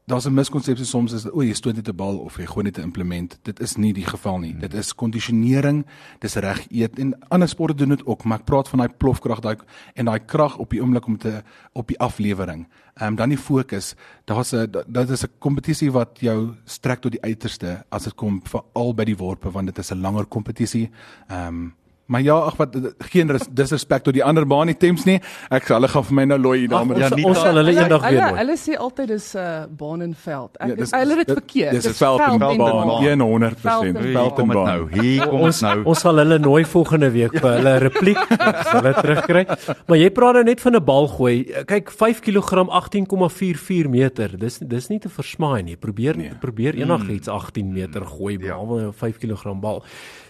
[0.10, 2.78] daar's 'n miskonsepsie soms is o, jy stoot net 'n bal of jy gooi net
[2.78, 3.38] 'n implement.
[3.44, 4.52] Dit is nie die geval nie.
[4.52, 4.60] Hmm.
[4.60, 5.86] Dit is kondisionering,
[6.20, 9.40] dis reg eet en ander sporte doen dit ook, maar ek praat van daai plofkrag,
[9.40, 9.58] daai
[9.96, 11.44] en daai krag op die oomblik om te
[11.74, 12.68] op die aflewering.
[12.96, 13.96] Ehm um, dan die fokus.
[14.26, 18.42] Daar's 'n dit is 'n kompetisie wat jou strek tot die uiterste as dit kom
[18.44, 20.90] veral by die worpe want dit is 'n langer kompetisie.
[21.28, 21.74] Ehm um,
[22.10, 22.74] Maar ja, ag wat
[23.12, 25.20] geen res- disrespek tot die ander baan nie Thames nie.
[25.54, 28.10] Ek hulle gaan vir my nou looi ons, Ja, nie ons sal hulle eendag weer
[28.18, 28.40] hulle, nooi.
[28.40, 30.58] hulle sê altyd dis 'n uh, baan en veld.
[30.60, 31.72] Ek Ja, dis- hulle het dit verkeerd.
[31.72, 32.58] Dis 'n veld en baan.
[32.58, 32.88] baan.
[32.90, 33.60] 100%.
[33.62, 34.66] Veld en Veld en kom dit baan.
[34.66, 35.02] nou.
[35.02, 35.84] Hier kom Ons nou.
[35.86, 38.18] ons sal hulle nooi volgende week vir hulle repliek.
[38.50, 39.46] Ons sal hulle terugkry.
[39.88, 41.44] Maar jy praat nou net van 'n bal gooi.
[41.66, 44.38] Kyk, 5 kg 18,44 meter.
[44.38, 45.76] Dis dis nie te versmaai nie.
[45.78, 46.32] Probeer nee.
[46.40, 49.84] probeer enigiets 18 meter gooi behalwe 'n 5 kg bal.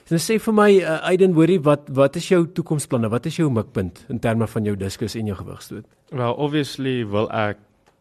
[0.10, 3.12] So sê vir my uh, Aiden hoorie wat wat is jou toekomsplanne?
[3.14, 5.86] Wat is jou mikpunt in terme van jou diskus en jou gewigstoot?
[6.10, 7.60] Well, obviously wil ek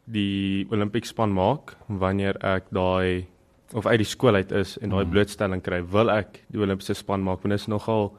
[0.08, 3.28] die Olympic span maak wanneer ek daai
[3.76, 7.20] of uit die skool uit is en daai blootstelling kry, wil ek die Olimpiese span
[7.26, 8.14] maak want dit is nogal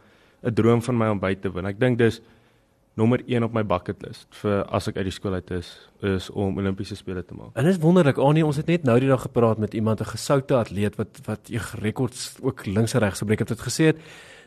[0.45, 1.65] 'n droom van my om by te woon.
[1.65, 2.21] Ek dink dis
[2.99, 5.69] nommer 1 op my bucket list vir as ek uit die skool uit is,
[6.05, 7.53] is om Olimpiese spele te maak.
[7.55, 8.19] En dit is wonderlik.
[8.23, 11.49] Anie, ons het net nou die dag gepraat met iemand 'n gesoute atleet wat wat
[11.49, 13.55] eeg rekords ook links en regs gebreek het.
[13.55, 13.99] Het gesê het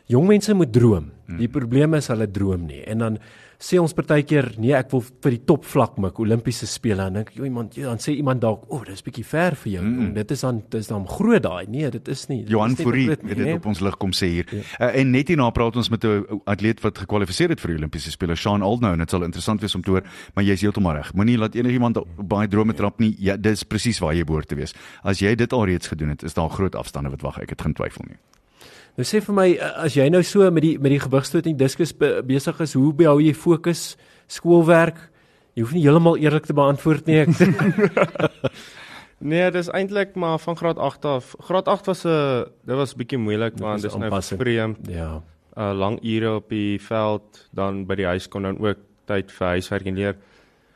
[0.05, 1.11] jong mense moet droom.
[1.37, 2.83] Die probleem is hulle droom nie.
[2.83, 3.17] En dan
[3.63, 7.05] sê ons partykeer nee, ek wil vir die top vlak mik Olimpiese spele.
[7.07, 9.71] En dink jy iemand ja, dan sê iemand dalk, "O, oh, dis bietjie ver vir
[9.77, 10.13] jou." Mm.
[10.13, 11.65] Dit is dan dis dan groot daai.
[11.67, 12.41] Nee, dit is nie.
[12.43, 13.55] Dit Johan is Fourie het dit nee.
[13.55, 14.47] op ons lig kom sê hier.
[14.51, 14.89] Ja.
[14.89, 18.11] Uh, en net hierna praat ons met 'n atleet wat gekwalifiseer het vir die Olimpiese
[18.11, 20.03] spele, Sean Aldnou en dit sal interessant wees om te hoor,
[20.35, 21.13] maar jy's heeltemal reg.
[21.13, 23.15] Moenie laat enigiemand op baie drome trap nie.
[23.19, 24.73] Ja, dis presies waar jy behoort te wees.
[25.03, 27.39] As jy dit alreeds gedoen het, is daar groot afstande wat wag.
[27.39, 28.17] Ek het geen twyfel nie.
[28.93, 29.47] Nou sê vir my
[29.81, 32.93] as jy nou so met die met die gewigstoot en diskus be, besig is, hoe
[32.93, 33.95] behou jy fokus?
[34.29, 34.99] Skoolwerk?
[35.57, 37.25] Jy hoef nie heeltemal eerlik te beantwoord nie.
[39.23, 41.35] Nee, dis eintlik maar van graad 8 af.
[41.47, 44.77] Graad 8 was 'n dit was bietjie moeilik want dis nou vreemd.
[44.89, 45.21] ja.
[45.57, 49.47] uh lang ure op die veld, dan by die huis kom dan ook tyd vir
[49.47, 50.15] huiswerk en leer.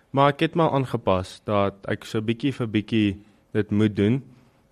[0.09, 3.17] Maar ek het maar aangepas dat ek so bietjie vir bietjie
[3.51, 4.23] dit moet doen,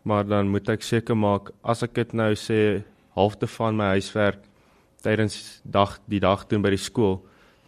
[0.04, 2.84] maar dan moet ek seker maak as ek dit nou sê
[3.16, 4.44] halfte van my huiswerk
[5.06, 7.20] tydens dag die dag doen by die skool,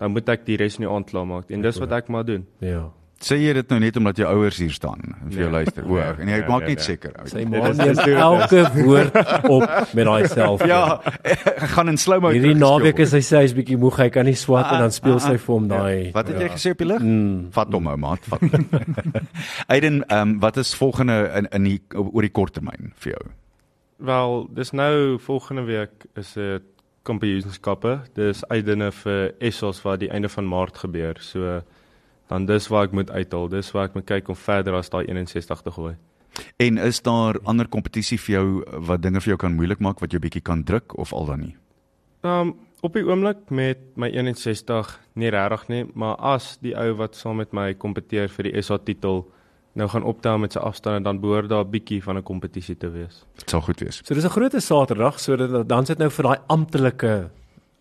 [0.02, 1.52] dan moet ek die res in die aand klaar maak.
[1.54, 2.46] En dis wat ek maar doen.
[2.64, 2.88] Ja.
[3.18, 5.54] Sê jy dit nou net omdat jou ouers hier staan en vir jou Nee.
[5.56, 5.86] luister?
[5.86, 6.86] O, Nee, en jy nee, maak nee, net nee.
[6.86, 7.14] seker.
[7.26, 9.16] Sy ma neem elke woord
[9.50, 10.62] op met daai self.
[10.70, 12.30] Ja, ek gaan in slow-mo.
[12.30, 15.18] Hierdie naweek is hy sê hy's bietjie moeg, hy kan nie swat en dan speel
[15.24, 15.96] sy vir hom daai.
[16.06, 16.12] Ja.
[16.14, 16.54] Wat het jy ja.
[16.60, 17.02] gesê op die lig?
[17.02, 17.50] Mm.
[17.58, 18.46] Vat hom ou maat, vat.
[19.74, 23.26] Aiden, ehm um, wat is volgende in in die oor die kort termyn vir jou?
[23.98, 26.64] Wel, dis nou volgende week is dit
[27.02, 28.00] kampioenskappe.
[28.14, 31.18] Dis uitdinne vir Essos wat die einde van Maart gebeur.
[31.20, 31.62] So
[32.28, 33.48] dan dis waar ek moet uithaal.
[33.50, 35.96] Dis waar ek moet kyk om verder as daai 61 te gooi.
[36.62, 38.48] En is daar ander kompetisie vir jou
[38.86, 41.46] wat dinge vir jou kan moeilik maak wat jou bietjie kan druk of al dan
[41.48, 41.56] nie?
[42.22, 42.56] Um
[42.86, 47.42] op die oomblik met my 61 nie regtig nie, maar as die ou wat saam
[47.42, 49.24] met my kompeteer vir die SA titel
[49.78, 52.90] nou gaan optel met sy afstande dan behoort daar 'n bietjie van 'n kompetisie te
[52.90, 53.26] wees.
[53.38, 54.02] Dit sal goed wees.
[54.04, 57.30] So dis 'n groot Saterdag, so dat dan sit nou vir daai amptelike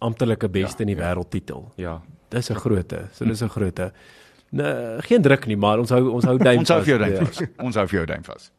[0.00, 1.72] amptelike beste in die wêreld titel.
[1.76, 2.00] Ja.
[2.28, 3.08] Dis 'n groote.
[3.12, 3.92] So dis 'n groote.
[4.50, 7.08] Nee, geen druk nie, maar ons hou ons hou duim Ons hou vir jou vas.
[7.08, 7.26] duim Ja.
[7.26, 7.64] vas.
[7.64, 8.50] Ons hou vir jou duim vas.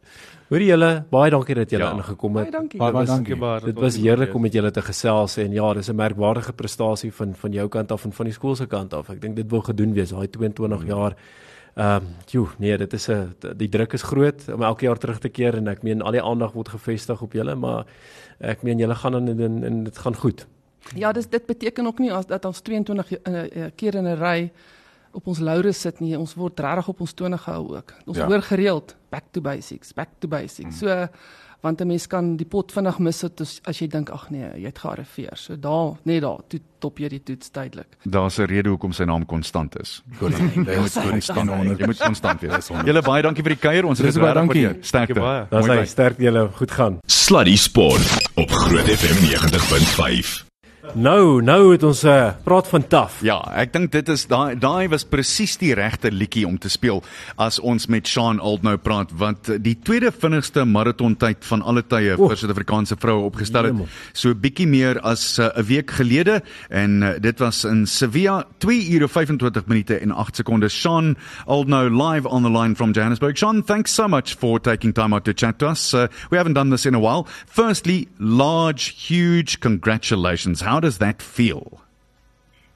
[0.49, 1.91] Hoorie julle, baie dankie dat julle Ja.
[1.91, 2.53] ingekom Baie het.
[2.53, 2.79] dankie.
[2.79, 3.35] Baie baie was- dankie.
[3.35, 7.11] Baie, Dit was heerlik om met julle te gesels en ja, dis 'n merkwaardige prestasie
[7.13, 9.09] van van jou kant af en van die skool se kant af.
[9.09, 11.15] Ek dink dit wil gedoen wees, daai 22 jaar.
[11.77, 15.19] Ehm, um, joe, nee, dit is 'n die druk is groot om elke jaar terug
[15.19, 17.85] te keer en ek meen al die aandag word gevestig op julle, maar
[18.39, 20.47] ek meen julle gaan in en, en dit gaan goed.
[20.95, 24.17] Ja, dis dit beteken ook nie as dat ons 22 uh, uh, keer in 'n
[24.17, 24.51] ry
[25.11, 26.17] op ons laure sit nie.
[26.17, 27.93] Ons word regtig op ons tone gehou ook.
[28.05, 28.25] Ons ja.
[28.25, 30.81] hoor gereeld back to basics, back to basics.
[30.81, 30.87] Mm.
[30.87, 31.07] So
[31.61, 34.49] want 'n mens kan die pot vinnig mis het as, as jy dink ag nee,
[34.55, 35.35] jy het gearriveer.
[35.35, 37.97] So daar, net daar, toe top jy die toets duidelik.
[38.03, 40.03] Daar's 'n rede hoekom sy naam konstant is.
[40.19, 41.79] Jy moet konstant honderd.
[41.79, 42.67] jy moet konstant wees.
[42.87, 43.85] Julle baie dankie vir die kuier.
[43.85, 44.67] Ons dit baie dankie.
[44.81, 45.13] Sterkte.
[45.13, 45.45] Dankie baie.
[45.49, 45.85] Dan Mooi sê bly.
[45.85, 46.99] sterk julle, goed gaan.
[47.05, 50.46] Sluddy Sport op Groot FM 90.5.
[50.95, 53.19] Nou, nou het ons uh, praat van taaf.
[53.25, 57.01] Ja, ek dink dit is daai daai was presies die regte liedjie om te speel
[57.41, 62.31] as ons met Sean Aldnou praat want die tweede vinnigste maratontyd van alle tye Oef.
[62.31, 63.83] vir Suid-Afrikaanse vroue opgestel het.
[64.13, 68.87] So bietjie meer as uh, 'n week gelede en uh, dit was in Sevilla 2
[68.95, 70.73] ure 25 minute en 8 sekondes.
[70.73, 73.37] Sean Aldnou live on the line from Johannesburg.
[73.37, 75.93] Sean, thanks so much for taking time out to chat to us.
[75.93, 77.27] Uh, we haven't done this in a while.
[77.45, 80.61] Firstly, large huge congratulations.
[80.61, 81.81] How does that feel?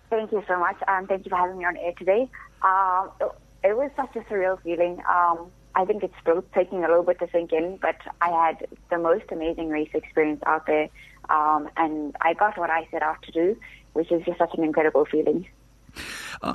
[0.09, 0.77] Thank you so much.
[0.87, 2.29] Um, thank you for having me on air today.
[2.61, 3.31] Um, it,
[3.63, 5.01] it was such a surreal feeling.
[5.09, 8.67] Um, I think it's still taking a little bit to sink in, but I had
[8.89, 10.89] the most amazing race experience out there,
[11.29, 13.57] um, and I got what I set out to do,
[13.93, 15.47] which is just such an incredible feeling.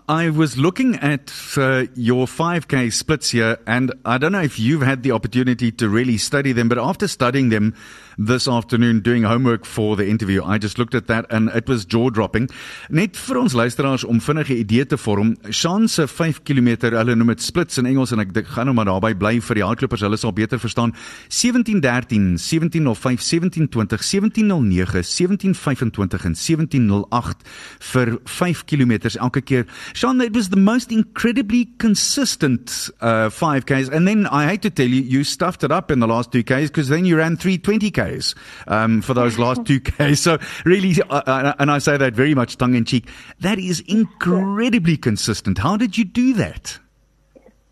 [0.08, 4.82] I was looking at uh, your 5K splits here, and I don't know if you've
[4.82, 7.74] had the opportunity to really study them, but after studying them
[8.18, 11.84] this afternoon, doing homework for the interview, I just looked at that and it was
[11.84, 12.48] jaw dropping.
[12.88, 17.34] Net vir ons luisteraars om vinnige idee te vorm, Sean se 5 km, hulle noem
[17.34, 20.04] dit splits in Engels en ek dink gaan nou maar daarby bly vir die hardlopers,
[20.06, 20.94] hulle sal beter verstaan.
[21.28, 27.46] 1713, 1705, 1720, 1709, 1725 en 1708
[27.92, 29.65] vir 5 km elke keer.
[29.92, 33.92] Sean, it was the most incredibly consistent uh, 5Ks.
[33.92, 36.68] And then I hate to tell you, you stuffed it up in the last 2Ks
[36.68, 38.34] because then you ran 320Ks
[38.66, 40.18] um, for those last 2Ks.
[40.18, 43.08] So really, uh, uh, and I say that very much tongue in cheek,
[43.40, 45.58] that is incredibly consistent.
[45.58, 46.78] How did you do that?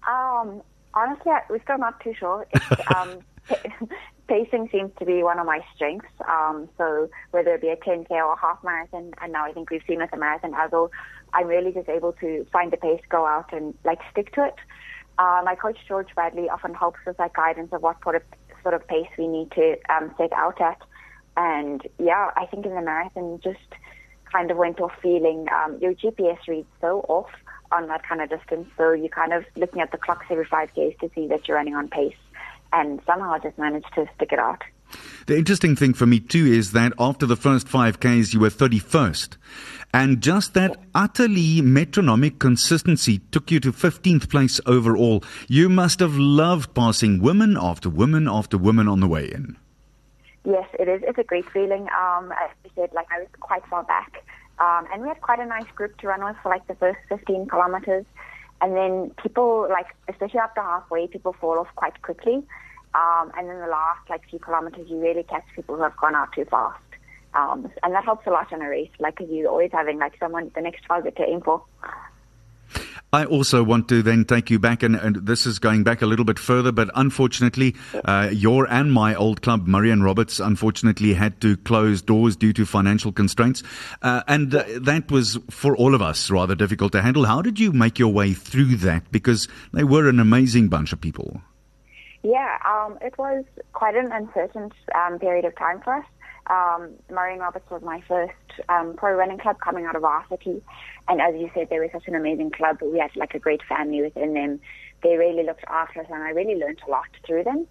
[0.09, 0.63] Um,
[0.95, 2.47] honestly, I, we're still not too sure.
[2.53, 3.21] It's, um,
[4.29, 6.09] pacing seems to be one of my strengths.
[6.27, 9.71] Um, so whether it be a 10k or a half marathon, and now I think
[9.71, 10.91] we've seen with the marathon as well,
[11.35, 14.55] I'm really just able to find the pace, go out, and like stick to it.
[15.19, 18.23] Uh, my coach George Bradley often helps with that guidance of what sort of
[18.63, 20.79] sort of pace we need to um, set out at.
[21.37, 23.59] And yeah, I think in the marathon, just
[24.33, 27.31] kind of went off feeling um, your GPS reads so off
[27.71, 28.69] on that kind of distance.
[28.77, 31.57] So you're kind of looking at the clocks every five days to see that you're
[31.57, 32.17] running on pace.
[32.73, 34.63] And somehow just managed to stick it out.
[35.27, 39.37] The interesting thing for me too is that after the first 5Ks, you were 31st.
[39.93, 45.23] And just that utterly metronomic consistency took you to 15th place overall.
[45.49, 49.57] You must have loved passing women after women after women on the way in.
[50.45, 51.03] Yes, it is.
[51.07, 51.89] It's a great feeling.
[51.97, 54.25] Um, as you said, like I was quite far back.
[54.59, 56.99] Um, and we had quite a nice group to run with for like the first
[57.09, 58.05] 15 kilometers.
[58.61, 62.43] And then people, like, especially after halfway, people fall off quite quickly.
[62.95, 66.15] Um, and then the last, like, few kilometers, you really catch people who have gone
[66.15, 66.81] out too fast.
[67.35, 70.17] Um, and that helps a lot in a race, like, because you're always having, like,
[70.21, 71.63] someone, the next target to aim for.
[73.13, 76.07] I also want to then take you back, and, and this is going back a
[76.07, 81.41] little bit further, but unfortunately, uh, your and my old club, Marian Roberts, unfortunately had
[81.41, 83.63] to close doors due to financial constraints.
[84.03, 87.25] Uh, and uh, that was, for all of us, rather difficult to handle.
[87.25, 89.13] How did you make your way through that?
[89.13, 91.41] Because they were an amazing bunch of people.
[92.25, 96.07] Yeah, um, it was quite an uncertain um, period of time for us.
[96.47, 98.33] Um, Marian Roberts was my first
[98.71, 100.63] um, pro running club coming out of varsity.
[101.07, 102.79] And as you said, they were such an amazing club.
[102.83, 104.59] We had like a great family within them.
[105.03, 107.67] They really looked after us, and I really learned a lot through them.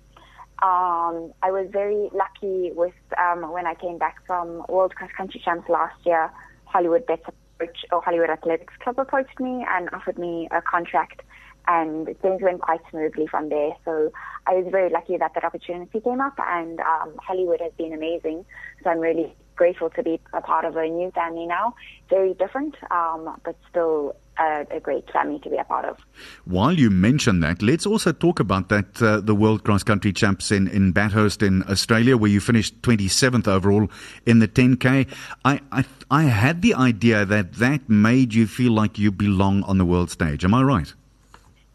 [0.62, 5.42] Um, I was very lucky with um, when I came back from World Cross Country
[5.44, 6.32] Champs last year.
[6.66, 11.24] Hollywood Bets approach, or Hollywood Athletics Club approached me and offered me a contract,
[11.68, 13.72] and things went quite smoothly from there.
[13.86, 14.12] So
[14.48, 18.46] I was very lucky that that opportunity came up, and um, Hollywood has been amazing.
[18.84, 21.76] So I'm really grateful to be a part of a new family now.
[22.10, 25.98] Very different, um, but still a, a, great family to be a part of.
[26.46, 30.52] While you mention that, let's also talk about that uh, the World Cross Country Champs
[30.52, 33.88] in, in Bathurst in Australia, where you finished 27th overall
[34.26, 35.08] in the 10K.
[35.46, 39.78] I, I, I had the idea that that made you feel like you belong on
[39.78, 40.44] the world stage.
[40.44, 40.94] Am I right?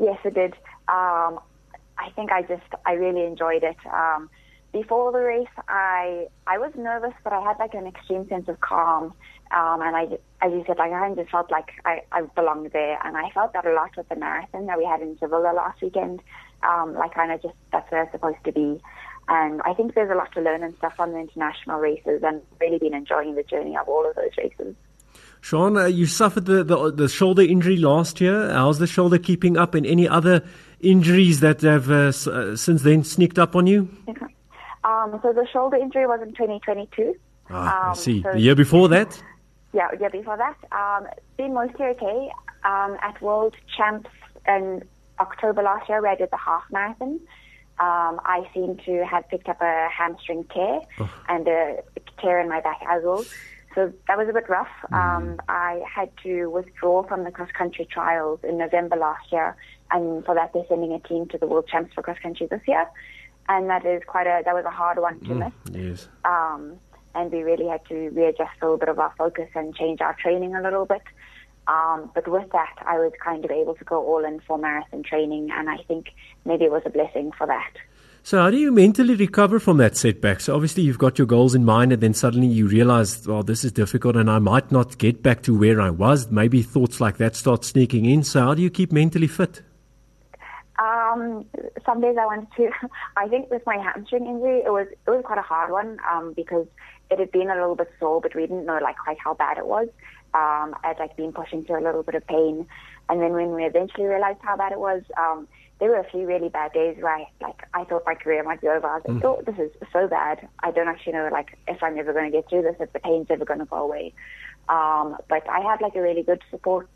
[0.01, 0.55] Yes, it did.
[0.89, 1.41] Um,
[1.99, 3.77] I think I just, I really enjoyed it.
[3.93, 4.31] Um,
[4.73, 8.61] before the race, I I was nervous, but I had like an extreme sense of
[8.61, 9.15] calm.
[9.51, 10.03] Um, and I,
[10.43, 13.55] as you said, like I just felt like I, I belonged there, and I felt
[13.55, 16.21] that a lot with the marathon that we had in Sevilla last weekend.
[16.63, 18.81] Um, like kind of just that's where I'm supposed to be.
[19.29, 22.43] And I think there's a lot to learn and stuff on the international races, and
[22.61, 24.75] really been enjoying the journey of all of those races.
[25.41, 28.51] Sean, uh, you suffered the, the, the shoulder injury last year.
[28.53, 30.43] How's the shoulder keeping up, and any other
[30.81, 33.89] injuries that have uh, s- uh, since then sneaked up on you?
[34.85, 37.15] Um, so the shoulder injury was in 2022.
[37.51, 38.23] Ah, um, I see.
[38.23, 39.21] so- the year before that?
[39.75, 40.09] Yeah, yeah.
[40.09, 42.31] Before that, um, been mostly okay.
[42.65, 44.09] Um, at World Champs
[44.47, 44.83] in
[45.21, 47.21] October last year, where I did the half marathon,
[47.81, 50.81] um, I seem to have picked up a hamstring tear
[51.29, 51.83] and a
[52.23, 53.25] tear in my back as well.
[53.79, 54.67] So that was a bit rough.
[54.93, 59.55] Um, I had to withdraw from the cross country trials in November last year,
[59.93, 62.61] and for that they're sending a team to the World Champs for cross country this
[62.67, 62.87] year,
[63.49, 66.09] and that is quite a that was a hard one to miss Yes.
[66.25, 66.81] um,
[67.15, 70.17] and we really had to readjust a little bit of our focus and change our
[70.21, 71.03] training a little bit.
[71.69, 75.05] Um, but with that, I was kind of able to go all in for marathon
[75.05, 76.09] training, and I think
[76.45, 77.75] maybe it was a blessing for that.
[78.29, 80.41] So, how do you mentally recover from that setback?
[80.41, 83.65] So, obviously, you've got your goals in mind, and then suddenly you realize, well, this
[83.65, 86.31] is difficult, and I might not get back to where I was.
[86.31, 88.23] Maybe thoughts like that start sneaking in.
[88.23, 89.63] So, how do you keep mentally fit?
[90.79, 91.47] Um,
[91.87, 92.71] some days I wanted to.
[93.17, 96.35] I think with my hamstring injury, it was it was quite a hard one um,
[96.37, 96.67] because
[97.11, 99.57] it had been a little bit sore, but we didn't know like quite how bad
[99.57, 99.89] it was.
[100.35, 102.67] Um, I'd like been pushing through a little bit of pain,
[103.09, 105.49] and then when we eventually realized how bad it was, um,
[105.81, 108.61] there were a few really bad days where I, like I thought my career might
[108.61, 108.87] be over.
[108.87, 110.49] I was like, oh, this is so bad.
[110.61, 112.99] I don't actually know like if I'm ever going to get through this, if the
[112.99, 114.13] pain's ever going to go away.
[114.69, 116.89] Um, but I had like a really good support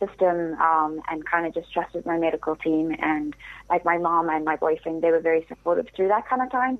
[0.00, 3.36] system um, and kind of just trusted my medical team and
[3.70, 5.02] like my mom and my boyfriend.
[5.02, 6.78] They were very supportive through that kind of time.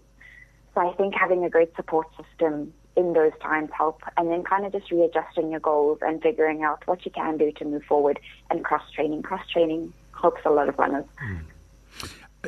[0.74, 4.66] So I think having a great support system in those times help and then kind
[4.66, 8.18] of just readjusting your goals and figuring out what you can do to move forward
[8.50, 9.22] and cross training.
[9.22, 9.92] Cross training
[10.24, 11.04] helps a lot of runners.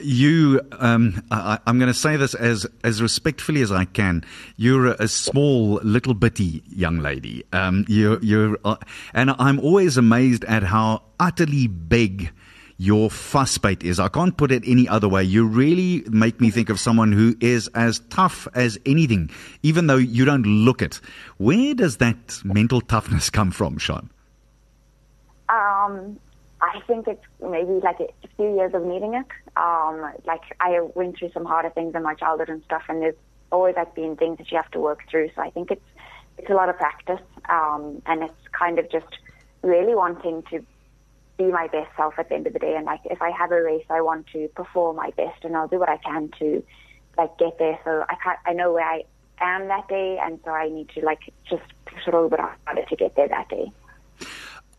[0.00, 4.24] You, um, I, I'm going to say this as as respectfully as I can.
[4.56, 7.44] You're a, a small, little bitty young lady.
[7.52, 8.76] Um, you're, you're, uh,
[9.12, 12.30] and I'm always amazed at how utterly big
[12.78, 13.98] your fuss bait is.
[14.00, 15.22] I can't put it any other way.
[15.24, 19.30] You really make me think of someone who is as tough as anything,
[19.62, 21.00] even though you don't look it.
[21.38, 24.10] Where does that mental toughness come from, Sean?
[25.48, 26.18] Um,
[26.74, 29.26] I think it's maybe like a, few years of needing it.
[29.56, 33.14] Um, like I went through some harder things in my childhood and stuff, and there's
[33.50, 35.30] always like been things that you have to work through.
[35.34, 35.84] So I think it's
[36.38, 39.06] it's a lot of practice, um, and it's kind of just
[39.62, 40.64] really wanting to
[41.38, 42.74] be my best self at the end of the day.
[42.76, 45.68] And like if I have a race, I want to perform my best, and I'll
[45.68, 46.62] do what I can to
[47.16, 47.78] like get there.
[47.84, 49.04] So I can't, I know where I
[49.40, 52.84] am that day, and so I need to like just push a little bit harder
[52.84, 53.72] to get there that day.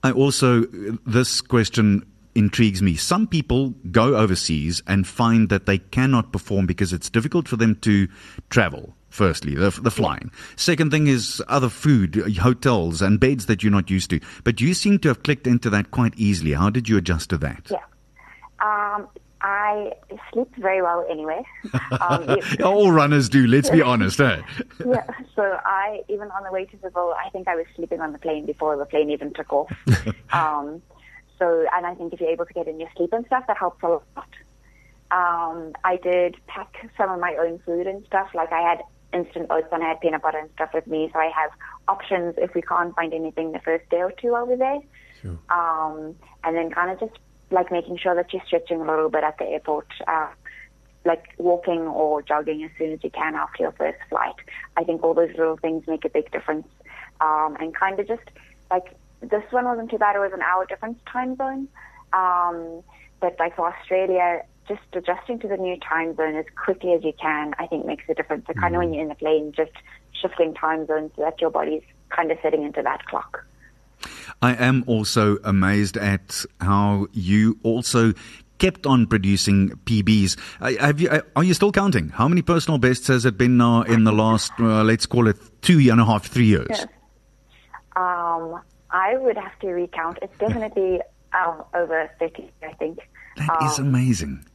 [0.04, 0.64] I also,
[1.06, 2.06] this question
[2.36, 2.96] intrigues me.
[2.96, 7.76] Some people go overseas and find that they cannot perform because it's difficult for them
[7.78, 8.08] to
[8.50, 8.96] travel.
[9.10, 10.32] Firstly, the, the flying.
[10.56, 14.20] Second thing is other food, hotels, and beds that you're not used to.
[14.44, 16.54] But you seem to have clicked into that quite easily.
[16.54, 17.68] How did you adjust to that?
[17.72, 17.80] Yeah.
[19.42, 19.94] I
[20.34, 21.44] sleep very well anyway.
[22.02, 24.42] Um, it- All runners do, let's be honest, eh?
[24.86, 28.02] yeah, so I even on the way to the Seville, I think I was sleeping
[28.02, 29.72] on the plane before the plane even took off.
[30.34, 30.82] um,
[31.40, 33.58] so, and I think if you're able to get in your sleep and stuff, that
[33.58, 34.02] helps a lot.
[35.12, 38.30] Um, I did pack some of my own food and stuff.
[38.34, 38.82] Like I had
[39.14, 41.52] instant oats and I had peanut butter and stuff with me, so I have
[41.88, 44.80] options if we can't find anything the first day or two while we're there.
[45.50, 47.20] Um, and then kind of just
[47.52, 49.88] like making sure that you're stretching a little bit at the airport.
[50.08, 50.28] Uh,
[51.06, 54.36] like walking or jogging as soon as you can after your first flight.
[54.76, 56.68] I think all those little things make a big difference.
[57.22, 58.30] Um, and kind of just
[58.70, 60.16] like this one wasn't too bad.
[60.16, 61.70] It was an hour difference time zone.
[62.14, 62.84] Um,
[63.20, 67.14] but like for Australia, just adjusting to the new time zone as quickly as you
[67.20, 68.46] can, I think makes a difference.
[68.48, 69.72] So kind of when you're in the plane, just
[70.22, 73.46] shifting time zones so that your body's kind of setting into that clock.
[74.42, 78.14] I am also amazed at how you also
[78.60, 80.38] kept on producing PBs.
[80.80, 82.10] Have you, are you still counting?
[82.10, 85.38] How many personal bests has it been now in the last, uh, let's call it
[85.62, 86.68] two and a half, three years?
[86.70, 86.86] Yes.
[87.96, 90.20] Um, I would have to recount.
[90.22, 91.02] It's definitely
[91.34, 93.00] um, over 30, I think.
[93.38, 94.46] That is amazing.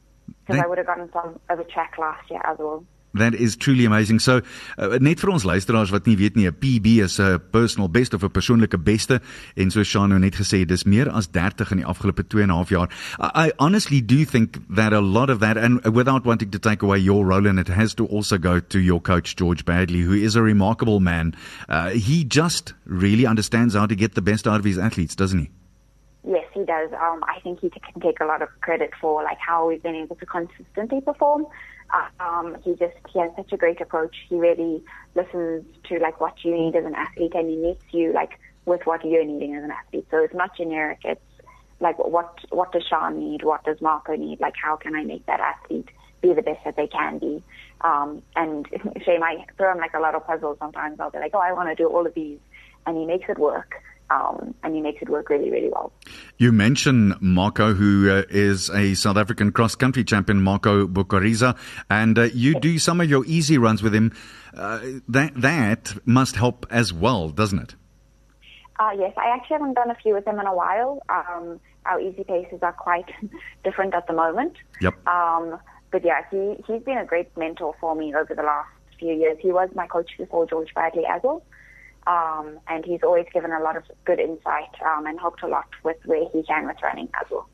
[0.45, 2.85] Because I would have gotten some over track last year as well.
[3.13, 4.19] That is truly amazing.
[4.19, 4.41] So
[4.77, 8.13] uh, net vir ons luisteraars wat nie weet nie, 'n PB is 'n personal best
[8.13, 9.21] of 'n persoonlike beste
[9.55, 12.49] en so Sean nou net gesê dis meer as 30 in die afgelope 2 en
[12.49, 12.89] 'n half jaar.
[13.19, 16.81] I, I honestly do think that a lot of that and without wanting to take
[16.81, 20.13] away your role in it has to also go to your coach George Badley who
[20.13, 21.35] is a remarkable man.
[21.69, 25.39] Uh, he just really understands how to get the best out of his athletes, doesn't
[25.39, 25.49] he?
[26.25, 26.89] Yes, he does.
[26.93, 29.95] Um, I think he can take a lot of credit for like how we've been
[29.95, 31.45] able to consistently perform.
[32.19, 34.15] Um, he just he has such a great approach.
[34.27, 34.83] He really
[35.15, 38.81] listens to like what you need as an athlete, and he meets you like with
[38.85, 40.07] what you're needing as an athlete.
[40.09, 40.99] So it's not generic.
[41.03, 41.21] It's
[41.79, 43.43] like what what does Sean need?
[43.43, 44.39] What does Marco need?
[44.39, 45.89] Like how can I make that athlete
[46.21, 47.43] be the best that they can be?
[47.81, 48.67] Um, and
[49.05, 50.99] shame I throw him like a lot of puzzles sometimes.
[50.99, 52.39] I'll be like, oh, I want to do all of these,
[52.87, 53.75] and he makes it work.
[54.13, 55.91] Um, and he makes it work really, really well.
[56.37, 61.57] You mentioned Marco, who uh, is a South African cross country champion, Marco Bukariza,
[61.89, 64.11] and uh, you do some of your easy runs with him.
[64.55, 67.75] Uh, that that must help as well, doesn't it?
[68.79, 71.01] Uh, yes, I actually haven't done a few with him in a while.
[71.09, 73.09] Um, our easy paces are quite
[73.63, 74.53] different at the moment.
[74.81, 75.07] Yep.
[75.07, 75.59] Um,
[75.91, 79.37] but yeah, he, he's been a great mentor for me over the last few years.
[79.39, 81.43] He was my coach before George Bradley as well.
[82.05, 85.67] Um, and he's always given a lot of good insight um, and helped a lot
[85.83, 87.47] with where he can with running as well.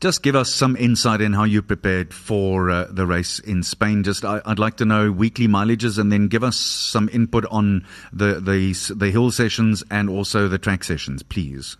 [0.00, 4.04] Just give us some insight in how you prepared for uh, the race in Spain.
[4.04, 7.84] Just I, I'd like to know weekly mileages, and then give us some input on
[8.12, 11.76] the the the hill sessions and also the track sessions, please.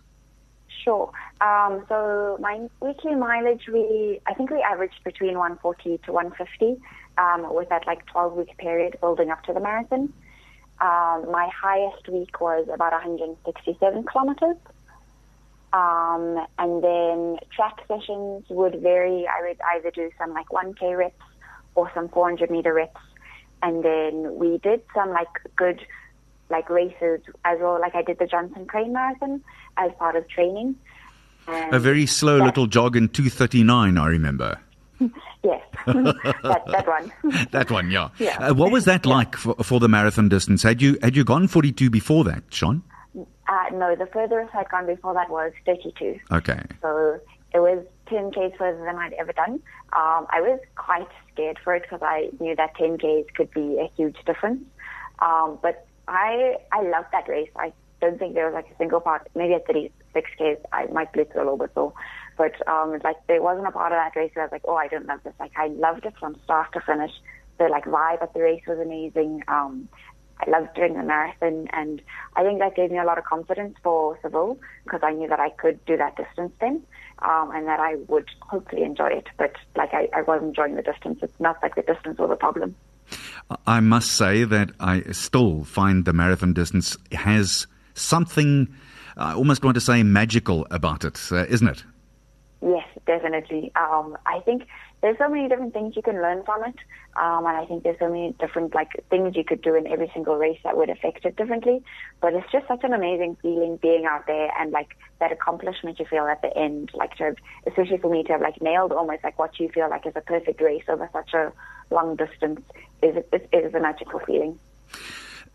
[0.83, 1.11] Sure.
[1.39, 6.81] Um, so my weekly mileage, we I think we averaged between 140 to 150
[7.17, 10.11] um, with that like 12 week period building up to the marathon.
[10.79, 14.57] Um, my highest week was about 167 kilometers.
[15.73, 19.27] Um, and then track sessions would vary.
[19.27, 21.15] I would either do some like 1K reps
[21.75, 23.01] or some 400 meter reps.
[23.63, 25.79] And then we did some like good
[26.49, 27.79] like races as well.
[27.81, 29.41] Like I did the Johnson Crane Marathon
[29.77, 30.75] as part of training.
[31.47, 34.59] And A very slow that- little jog in 239, I remember.
[35.43, 37.11] Yes, that, that one.
[37.51, 38.09] That one, yeah.
[38.17, 38.37] Yeah.
[38.39, 40.63] Uh, what was that like for, for the marathon distance?
[40.63, 42.83] Had you had you gone 42 before that, Sean?
[43.15, 46.19] Uh, no, the furthest I'd gone before that was 32.
[46.31, 46.59] Okay.
[46.81, 47.19] So
[47.53, 49.61] it was 10 Ks further than I'd ever done.
[49.93, 53.79] Um, I was quite scared for it because I knew that 10 Ks could be
[53.79, 54.63] a huge difference.
[55.19, 57.49] Um, but I I loved that race.
[57.55, 57.71] I
[58.01, 59.27] don't think there was like a single part.
[59.35, 61.93] Maybe at 36 Ks, I might blitz a little bit so.
[62.37, 64.75] But um, like there wasn't a part of that race where I was like, oh,
[64.75, 65.33] I don't love this.
[65.39, 67.11] Like I loved it from start to finish.
[67.57, 69.43] The like vibe at the race was amazing.
[69.47, 69.89] Um,
[70.39, 71.99] I loved doing the marathon, and
[72.35, 75.39] I think that gave me a lot of confidence for Seville because I knew that
[75.39, 76.83] I could do that distance then,
[77.19, 79.27] um, and that I would hopefully enjoy it.
[79.37, 81.19] But like I, I was enjoying the distance.
[81.23, 82.75] It's not like the distance was a problem.
[83.65, 88.67] I must say that I still find the marathon distance has something,
[89.15, 91.83] I almost want to say magical about it, uh, isn't it?
[92.61, 93.71] Yes, definitely.
[93.75, 94.63] Um, I think
[95.01, 96.75] there's so many different things you can learn from it,
[97.15, 100.09] um, and I think there's so many different like things you could do in every
[100.11, 101.83] single race that would affect it differently.
[102.19, 106.05] But it's just such an amazing feeling being out there and like that accomplishment you
[106.05, 107.35] feel at the end, like to have,
[107.67, 110.21] especially for me to have like nailed almost like what you feel like is a
[110.21, 111.53] perfect race over such a
[111.91, 112.61] long distance
[113.03, 114.59] is it is a magical feeling.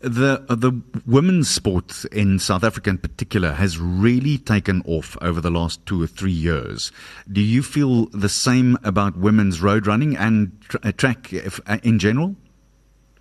[0.03, 5.49] The the women's sport in South Africa in particular has really taken off over the
[5.49, 6.91] last two or three years.
[7.31, 11.77] Do you feel the same about women's road running and tra- uh, track if, uh,
[11.83, 12.35] in general?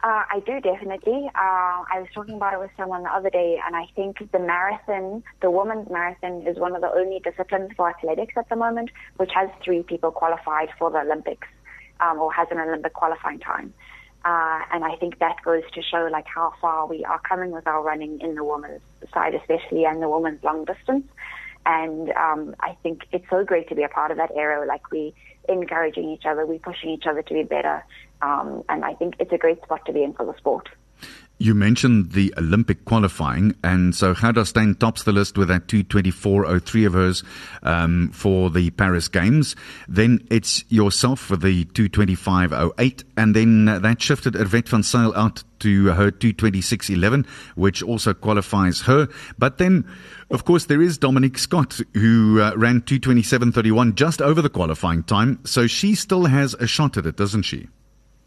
[0.03, 1.31] Uh, I do definitely.
[1.37, 4.41] Uh, I was talking about it with someone the other day, and I think the
[4.41, 8.91] marathon, the women's marathon, is one of the only disciplines for athletics at the moment
[9.19, 11.47] which has three people qualified for the Olympics
[12.01, 13.73] um, or has an Olympic qualifying time.
[14.25, 17.67] Uh, and I think that goes to show like how far we are coming with
[17.67, 21.07] our running in the women's side, especially and the women's long distance.
[21.67, 24.67] And um, I think it's so great to be a part of that era.
[24.67, 25.15] Like we
[25.49, 27.85] encouraging each other, we pushing each other to be better.
[28.21, 30.69] Um, and I think it's a great spot to be in for the sport.
[31.39, 36.87] You mentioned the Olympic qualifying, and so Gerda Stein tops the list with that 224.03
[36.87, 37.25] of hers
[37.65, 39.57] um, for the Paris Games.
[39.89, 45.87] Then it's yourself for the 225.08, and then that shifted Ervet van Sail out to
[45.87, 47.27] her 226.11,
[47.57, 49.09] which also qualifies her.
[49.37, 49.85] But then,
[50.31, 55.41] of course, there is Dominique Scott, who uh, ran 227.31 just over the qualifying time,
[55.45, 57.69] so she still has a shot at it, doesn't she?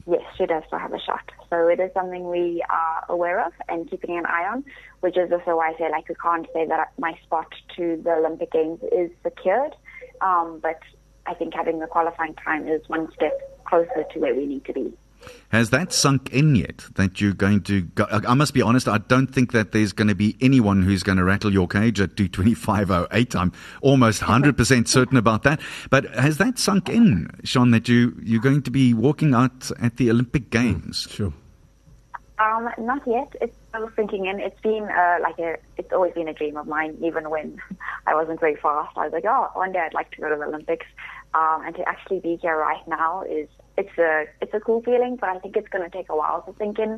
[0.07, 1.31] Yes, she does still have a shot.
[1.49, 4.63] So it is something we are aware of and keeping an eye on,
[4.99, 7.47] which is also why I say like we can't say that my spot
[7.77, 9.75] to the Olympic Games is secured.
[10.21, 10.79] Um, but
[11.25, 13.33] I think having the qualifying time is one step
[13.65, 14.93] closer to where we need to be.
[15.49, 16.85] Has that sunk in yet?
[16.95, 18.05] That you're going to go?
[18.09, 18.87] I must be honest.
[18.87, 21.99] I don't think that there's going to be anyone who's going to rattle your cage
[21.99, 23.35] at 225.08.
[23.35, 23.51] I'm
[23.81, 25.59] almost 100 percent certain about that.
[25.89, 27.71] But has that sunk in, Sean?
[27.71, 31.07] That you you're going to be walking out at the Olympic Games?
[31.09, 31.33] Sure.
[32.37, 33.33] Um, not yet.
[33.39, 34.39] It's still sinking in.
[34.39, 35.57] It's been uh, like a.
[35.77, 36.97] It's always been a dream of mine.
[37.01, 37.61] Even when
[38.07, 40.35] I wasn't very fast, I was like, oh, one day I'd like to go to
[40.35, 40.85] the Olympics.
[41.35, 45.17] Um, and to actually be here right now is it's a it's a cool feeling,
[45.17, 46.91] but I think it's going to take a while to sink in.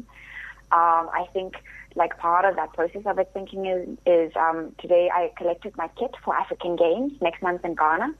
[0.69, 1.55] Um, I think
[1.95, 5.87] like part of that process of it thinking is is um, today I collected my
[5.97, 8.13] kit for African Games next month in Ghana.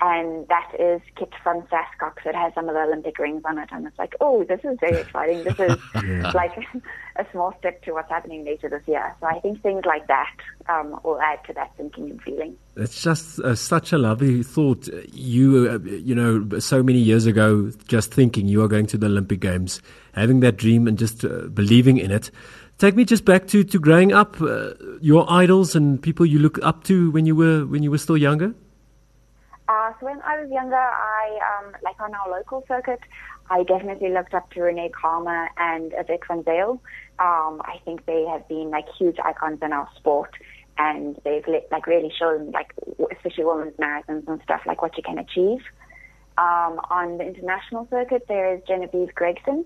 [0.00, 2.26] And that is kit from Sascox.
[2.26, 4.76] It has some of the Olympic rings on it, and it's like, oh, this is
[4.80, 5.42] very exciting.
[5.44, 5.78] This is
[6.34, 6.52] like
[7.16, 9.14] a small step to what's happening later this year.
[9.20, 10.34] So I think things like that
[10.68, 12.56] um, will add to that thinking and feeling.
[12.76, 14.86] It's just uh, such a lovely thought.
[15.12, 19.06] You, uh, you know, so many years ago, just thinking you are going to the
[19.06, 19.80] Olympic Games,
[20.12, 22.30] having that dream and just uh, believing in it.
[22.78, 26.62] Take me just back to, to growing up, uh, your idols and people you look
[26.62, 28.54] up to when you were when you were still younger.
[29.68, 33.00] Uh, so when I was younger, I um, like on our local circuit,
[33.50, 36.80] I definitely looked up to Renee Kalmer and Vic van Zyl.
[37.18, 40.30] Um, I think they have been like huge icons in our sport,
[40.78, 42.72] and they've like really shown like
[43.12, 45.60] especially women's marathons and stuff like what you can achieve.
[46.38, 49.64] Um, on the international circuit, there is Genevieve Gregson.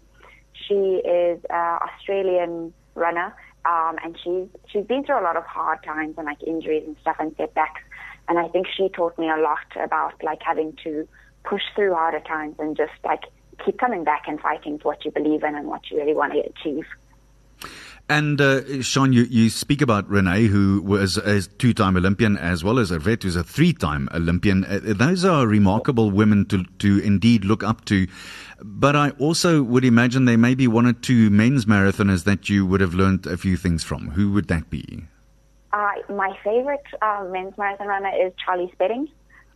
[0.53, 3.34] She is an Australian runner,
[3.64, 6.96] um, and she's she's been through a lot of hard times and like injuries and
[7.01, 7.82] stuff and setbacks.
[8.30, 11.06] And I think she taught me a lot about like having to
[11.44, 13.24] push through harder times and just like
[13.64, 16.34] keep coming back and fighting for what you believe in and what you really want
[16.34, 16.84] to achieve.
[18.08, 22.78] And uh, Sean, you, you speak about Renee, who was a two-time Olympian, as well
[22.78, 24.64] as Hervé, who's a three-time Olympian.
[24.64, 28.06] Uh, those are remarkable women to to indeed look up to.
[28.62, 32.64] But I also would imagine there may be one or two men's marathoners that you
[32.64, 34.10] would have learned a few things from.
[34.10, 35.04] Who would that be?
[35.72, 39.08] Uh, my favorite uh, men's marathon runner is Charlie Spedding.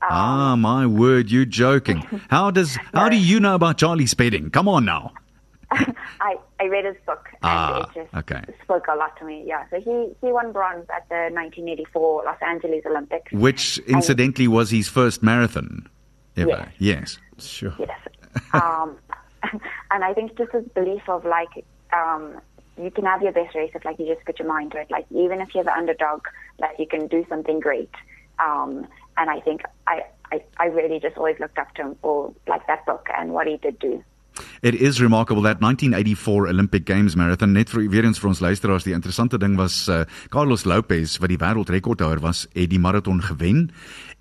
[0.02, 1.98] Um, ah, my word, you're joking.
[2.30, 4.50] How does how do you know about Charlie Spedding?
[4.50, 5.12] Come on now.
[5.70, 8.42] I, I read his book and Ah, it just okay.
[8.62, 9.42] spoke a lot to me.
[9.46, 13.32] Yeah, so he, he won bronze at the 1984 Los Angeles Olympics.
[13.32, 15.88] Which incidentally was his first marathon
[16.36, 16.70] ever.
[16.78, 17.18] Yes.
[17.38, 17.74] Sure.
[17.78, 17.98] Yes.
[18.52, 18.96] um,
[19.90, 22.40] and I think just this belief of like, um,
[22.80, 24.90] you can have your best race if like you just put your mind to it.
[24.90, 26.22] Like even if you're the underdog,
[26.58, 27.90] like you can do something great.
[28.38, 30.02] Um, and I think I,
[30.32, 33.46] I, I really just always looked up to him for like that book and what
[33.46, 34.02] he did do.
[34.64, 38.86] It is remarkable that 1984 Olympic Games marathon net vir weer eens vir ons luisteraars
[38.86, 43.66] die interessante ding was uh, Carlos Lopez wat die wêreldrekordhouer was het die maraton gewen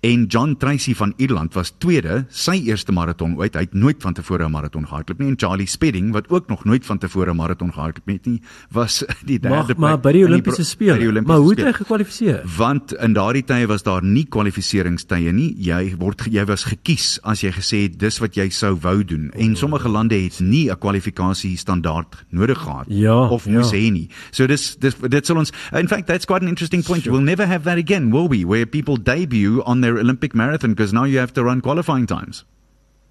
[0.04, 4.12] en John Tracy van Ierland was tweede sy eerste maraton ooit hy het nooit van
[4.12, 7.36] tevore 'n maraton gehardloop nie en Charlie Spedding wat ook nog nooit van tevore 'n
[7.40, 11.22] maraton gehardloop het nie was die Maar, derde maar plek by die Olimpiese spele.
[11.22, 12.42] Maar hoe het hy gekwalifiseer?
[12.56, 15.54] Want in daardie tye was daar nie kwalifiseringstye nie.
[15.56, 19.30] Jy word jy was gekies as jy gesê het dis wat jy sou wou doen.
[19.32, 23.52] En sommige lande het nie 'n kwalifikasie standaard nodig gehad Ja, of ja.
[23.52, 24.08] moes hê nie.
[24.30, 27.06] So dis dis dit sal ons in fact that's quite an interesting point.
[27.06, 28.44] We'll never have that again, will we?
[28.44, 32.44] Where people debut on their Olympic marathon because now you have to run qualifying times.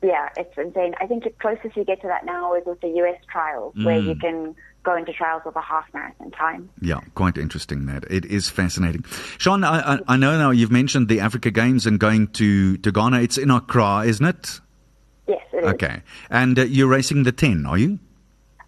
[0.04, 0.94] Yeah, it's insane.
[1.00, 4.00] I think the closest you get to that now is with the US trials, where
[4.00, 4.20] you mm.
[4.20, 6.70] can go into trials with a half marathon time.
[6.82, 8.04] Yeah, quite interesting that.
[8.10, 9.06] It is fascinating.
[9.38, 12.92] Sean, I, I, I know now you've mentioned the Africa Games and going to, to
[12.92, 13.22] Ghana.
[13.22, 14.60] It's in Accra, isn't it?
[15.28, 15.66] Yes, it is.
[15.74, 16.02] Okay.
[16.30, 18.00] And uh, you're racing the 10, are you?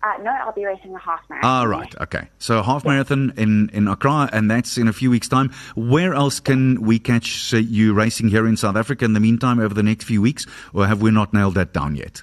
[0.03, 1.49] Uh, no, I'll be racing a half marathon.
[1.49, 1.95] Ah, right.
[2.01, 2.29] Okay.
[2.37, 5.51] So half marathon in, in Accra, and that's in a few weeks' time.
[5.75, 9.59] Where else can we catch uh, you racing here in South Africa in the meantime
[9.59, 10.45] over the next few weeks,
[10.75, 12.21] or have we not nailed that down yet?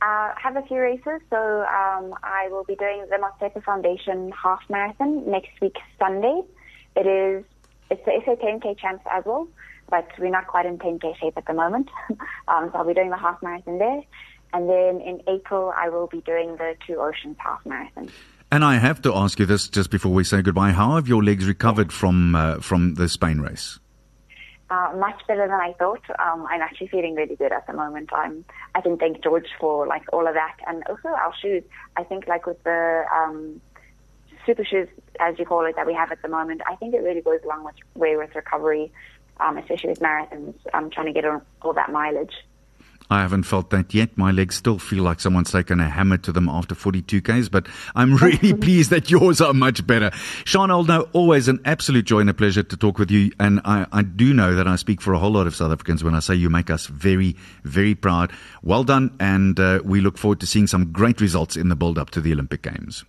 [0.00, 1.20] Uh, have a few races.
[1.28, 6.42] So um, I will be doing the Mostepa Foundation half marathon next week, Sunday.
[6.94, 7.44] It is
[7.90, 9.48] it's the SA 10k champs as well,
[9.90, 11.88] but we're not quite in 10k shape at the moment.
[12.48, 14.02] um, so I'll be doing the half marathon there,
[14.52, 18.10] and then in April I will be doing the Two Oceans half marathon.
[18.50, 20.70] And I have to ask you this just before we say goodbye.
[20.70, 23.78] How have your legs recovered from uh, from the Spain race?
[24.70, 26.02] Uh, much better than I thought.
[26.18, 28.10] Um, I'm actually feeling really good at the moment.
[28.12, 31.62] I'm, I can thank George for like all of that, and also our shoes.
[31.96, 33.62] I think like with the um,
[34.44, 34.88] super shoes,
[35.20, 37.40] as you call it, that we have at the moment, I think it really goes
[37.44, 38.92] along with way with recovery,
[39.40, 40.54] um, especially with marathons.
[40.74, 41.24] I'm trying to get
[41.62, 42.32] all that mileage.
[43.10, 44.16] I haven't felt that yet.
[44.18, 47.66] My legs still feel like someone's taken a hammer to them after 42 Ks, but
[47.94, 50.10] I'm really pleased that yours are much better.
[50.44, 53.32] Sean Oldnow, always an absolute joy and a pleasure to talk with you.
[53.40, 56.04] And I, I do know that I speak for a whole lot of South Africans
[56.04, 57.34] when I say you make us very,
[57.64, 58.30] very proud.
[58.62, 59.16] Well done.
[59.18, 62.20] And uh, we look forward to seeing some great results in the build up to
[62.20, 63.04] the Olympic Games.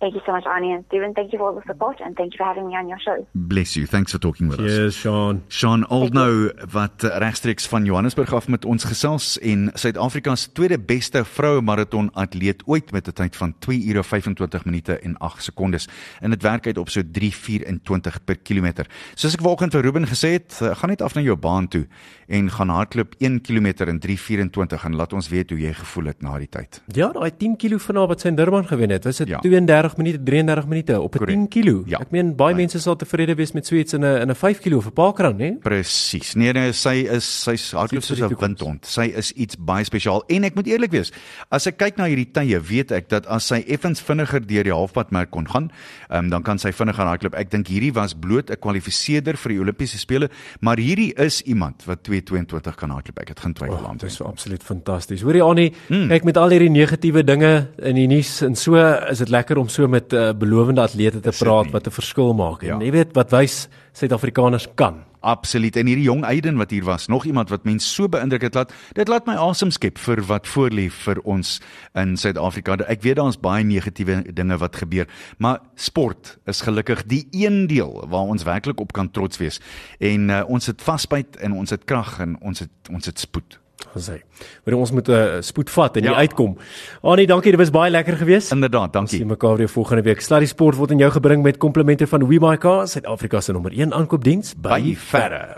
[0.00, 1.12] Thank you so much, Arnie and Stephen.
[1.12, 3.26] Thank you for all the support, and thank you for having me on your show.
[3.32, 3.86] Bless you.
[3.86, 4.66] Thanks for talking with us.
[4.74, 5.42] Cheers, Sean.
[5.48, 11.24] Sean Oldnow wat regstreeks van Johannesburg af met ons gesels en Suid-Afrika se tweede beste
[11.24, 15.88] vroue maraton atleet ooit met 'n tyd van 2 ure 25 minute en 8 sekondes.
[16.20, 18.86] En dit werk uit op so 3:24 per kilometer.
[19.14, 21.86] Soos ek vanoggend vir Ruben gesê het, uh, gaan net af na jou baan toe
[22.28, 26.22] en gaan hardloop 1 km in 3:24 en laat ons weet hoe jy gevoel het
[26.22, 26.82] na die tyd.
[26.86, 29.38] Ja, daai 10 kilo van haar wat sy in Durban gewen het, was dit Ja.
[29.38, 31.34] 32 minute, 33 minute op 'n Korrek.
[31.36, 31.82] 10 kilo.
[31.86, 31.98] Ja.
[32.00, 34.60] Ek meen baie mense sal tevrede wees met so iets in 'n in 'n 5
[34.60, 35.52] kilo of 'n paar kran, hè?
[35.60, 36.34] Presies.
[36.34, 38.86] Nee nee, sy is sy's hardloop soos 'n windhond.
[38.86, 41.12] Sy is iets baie spesiaal en ek moet eerlik wees,
[41.50, 44.72] as ek kyk na hierdie tye, weet ek dat as sy effens vinniger deur die
[44.72, 45.70] halfpadmerk kon gaan,
[46.10, 47.34] um, dan kan sy vinniger hardloop.
[47.34, 50.28] Ek dink hierdie was bloot 'n kwalifiseerder vir die Olimpiese spele,
[50.60, 53.18] maar hierdie is iemand wat 2:22 kan hardloop.
[53.20, 55.22] Ek het geen twyfel Oh, aan dit is absoluut fantasties.
[55.22, 56.08] Hoorie Annie, Hmm.
[56.08, 58.74] kyk met al hierdie negatiewe dinge in die nuus en so
[59.10, 61.72] is dit lekker om so met uh, belowende atlete te praat nie.
[61.72, 62.62] wat 'n verskil maak.
[62.62, 62.78] En Ja.
[62.84, 65.04] jy weet wat wys Suid-Afrikaners kan.
[65.20, 65.76] Absoluut.
[65.76, 68.72] En hierdie jong Aiden wat hier was, nog iemand wat mense so beïndruk het laat,
[68.92, 71.60] dit laat my asem skep vir wat voorlê vir ons
[71.94, 72.76] in Suid-Afrika.
[72.88, 75.06] Ek weet daar's baie negatiewe dinge wat gebeur,
[75.38, 79.60] maar sport is gelukkig die een deel waar ons werklik op kan trots wees.
[79.98, 83.59] En uh, ons het vasbyt en ons het krag en ons het ons het spoed.
[83.98, 84.20] Sê.
[84.64, 86.14] Maar ons moet 'n uh, spoed vat en Ja.
[86.14, 86.56] uitkom.
[87.02, 88.52] Annie, dankie, dit was baie lekker geweest.
[88.52, 89.36] Inderdaad, Ons sien dankie.
[89.36, 90.20] mekaar weer volgende week.
[90.20, 94.54] Sluddy Sport word aan jou gebring met komplimente van WeBuyCars, Suid-Afrika se nommer 1 aankoopdiens
[94.56, 95.56] by By Ferre.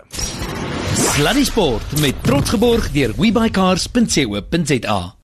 [0.95, 5.11] Sluddy Sport met trots geborg deur webycars.co.za.